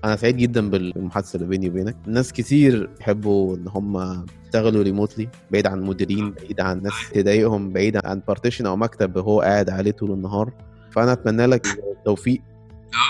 أنا 0.04 0.15
سعيد 0.15 0.38
جدا 0.38 0.69
بالمحادثة 0.69 1.36
اللي 1.36 1.48
بيني 1.48 1.69
وبينك. 1.69 1.95
ناس 2.08 2.34
كتير 2.34 2.89
يحبوا 3.02 3.56
إن 3.56 3.67
هم 3.67 4.26
يشتغلوا 4.56 4.84
remotely 4.84 5.30
بعيد 5.52 5.68
عن 5.68 5.82
مديرين 5.82 6.32
بعيد 6.32 6.62
عن 6.62 6.82
ناس 6.82 6.94
تضايقهم 7.13 7.74
بعيد 7.74 8.06
عن 8.06 8.22
partition 8.28 8.65
أو 8.65 8.76
مكتب 8.76 9.18
هو 9.18 9.41
قاعد 9.41 9.70
عليه 9.70 9.91
طول 9.91 10.12
النهار. 10.12 10.50
فأنا 10.91 11.13
أتمنى 11.13 11.46
لك 11.46 11.65
التوفيق. 11.68 12.41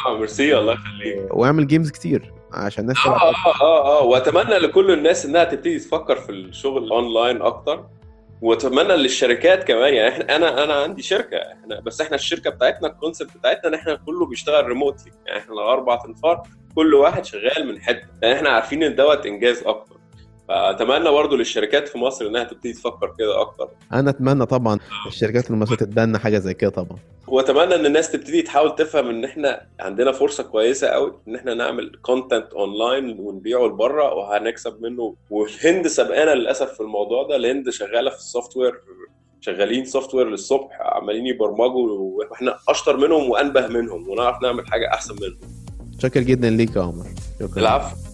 آه 0.08 0.18
ميرسي 0.18 0.58
الله 0.58 0.74
يخليك. 0.74 1.36
واعمل 1.36 1.68
games 1.68 1.92
كتير 1.92 2.34
عشان 2.54 2.84
الناس 2.84 2.98
آه 3.06 3.10
آه 3.10 3.34
آه 3.62 4.00
آه 4.00 4.04
وأتمنى 4.04 4.58
لكل 4.58 4.92
الناس 4.92 5.26
إنها 5.26 5.44
تبتدي 5.44 5.80
تفكر 5.80 6.16
في 6.16 6.32
الشغل 6.32 6.92
اونلاين 6.92 7.42
أكتر. 7.42 7.86
وأتمنى 8.42 8.96
للشركات 8.96 9.64
كمان 9.64 9.94
يعني 9.94 10.10
إحنا 10.10 10.36
أنا 10.36 10.64
أنا 10.64 10.74
عندي 10.74 11.02
شركة 11.02 11.38
إحنا 11.38 11.80
بس 11.80 12.02
إحنا 12.02 12.16
الشركة 12.16 12.50
بتاعتنا 12.50 12.88
ال 12.88 12.94
concept 12.94 13.38
بتاعتنا 13.38 13.70
إن 13.70 13.74
إحنا 13.74 13.96
كله 13.96 14.26
بيشتغل 14.26 14.66
remotely 14.68 15.12
يعني 15.26 15.40
إحنا 15.40 15.56
أربع 15.74 16.04
انفار 16.08 16.44
كل 16.76 16.94
واحد 16.94 17.26
شغال 17.26 17.68
من 17.68 17.82
حتة. 17.82 18.08
يعني 18.22 18.36
إحنا 18.36 18.50
عارفين 18.50 18.84
إن 18.84 18.96
دوت 18.96 19.26
إنجاز 19.26 19.64
أكتر. 19.66 19.95
فأتمنى 20.48 21.12
برضه 21.12 21.38
للشركات 21.38 21.88
في 21.88 21.98
مصر 21.98 22.28
إنها 22.28 22.44
تبتدي 22.44 22.74
تفكر 22.74 23.14
كده 23.18 23.42
أكتر. 23.42 23.70
أنا 23.94 24.10
أتمنى 24.10 24.46
طبعا 24.46 24.80
الشركات 25.08 25.50
المصرية 25.50 25.78
تتبنى 25.78 26.20
حاجة 26.20 26.38
زي 26.40 26.54
كده 26.54 26.70
طبعا. 26.70 26.98
وأتمنى 27.28 27.76
إن 27.76 27.86
الناس 27.86 28.12
تبتدي 28.12 28.42
تحاول 28.42 28.76
تفهم 28.76 29.10
إن 29.10 29.26
إحنا 29.26 29.62
عندنا 29.80 30.12
فرصة 30.12 30.44
كويسة 30.44 30.88
قوي 30.88 31.14
إن 31.28 31.36
إحنا 31.36 31.54
نعمل 31.54 31.92
content 32.02 32.54
online 32.54 33.20
ونبيعه 33.20 33.66
لبره 33.66 34.14
وهنكسب 34.14 34.82
منه. 34.82 35.16
والهند 35.30 35.88
سبقانا 35.88 36.36
للأسف 36.36 36.74
في 36.74 36.80
الموضوع 36.80 37.28
ده. 37.28 37.36
الهند 37.36 37.70
شغالة 37.70 38.10
في 38.10 38.18
ال 38.18 38.58
software 38.58 38.74
شغالين 39.42 39.86
software 39.86 40.30
للصبح 40.30 40.78
عمالين 40.82 41.28
يبرمجوا 41.28 41.90
وإحنا 42.00 42.58
أشطر 42.70 42.98
منهم 42.98 43.30
وأنبه 43.30 43.68
منهم 43.68 44.10
ونعرف 44.10 44.42
نعمل 44.44 44.68
حاجة 44.68 44.88
أحسن 44.94 45.16
منهم. 45.16 45.38
شكرا 46.00 46.22
جدا 46.22 46.50
ليك 46.50 46.76
يا 46.76 46.82
عمر. 46.82 47.06
شكرا. 47.40 47.60
العفو. 47.62 48.05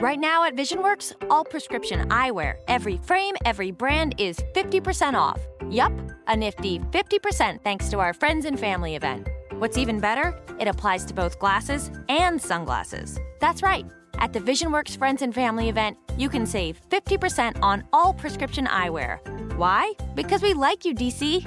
Right 0.00 0.20
now 0.20 0.44
at 0.44 0.54
VisionWorks, 0.54 1.14
all 1.30 1.42
prescription 1.42 2.06
eyewear, 2.10 2.56
every 2.68 2.98
frame, 2.98 3.34
every 3.46 3.70
brand 3.70 4.14
is 4.18 4.38
50% 4.54 5.14
off. 5.14 5.40
Yup, 5.70 5.92
a 6.26 6.36
nifty 6.36 6.80
50% 6.80 7.62
thanks 7.62 7.88
to 7.88 7.98
our 7.98 8.12
friends 8.12 8.44
and 8.44 8.60
family 8.60 8.94
event. 8.94 9.26
What's 9.52 9.78
even 9.78 9.98
better, 9.98 10.38
it 10.60 10.68
applies 10.68 11.06
to 11.06 11.14
both 11.14 11.38
glasses 11.38 11.90
and 12.10 12.40
sunglasses. 12.40 13.18
That's 13.40 13.62
right, 13.62 13.86
At 14.18 14.32
the 14.32 14.40
VisionWorks 14.40 14.96
Friends 14.96 15.22
and 15.22 15.34
Family 15.34 15.68
event, 15.68 15.96
you 16.16 16.28
can 16.28 16.46
save 16.46 16.80
50% 16.90 17.62
on 17.62 17.84
all 17.92 18.12
prescription 18.14 18.66
eyewear. 18.66 19.20
Why? 19.56 19.92
Because 20.14 20.42
we 20.42 20.54
like 20.54 20.84
you, 20.84 20.94
DC. 20.94 21.44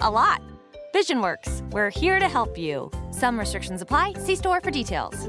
A 0.00 0.10
lot. 0.10 0.42
VisionWorks, 0.94 1.68
we're 1.72 1.90
here 1.90 2.18
to 2.20 2.28
help 2.28 2.58
you. 2.58 2.90
Some 3.10 3.38
restrictions 3.38 3.82
apply. 3.82 4.14
See 4.14 4.36
store 4.36 4.60
for 4.60 4.70
details. 4.70 5.28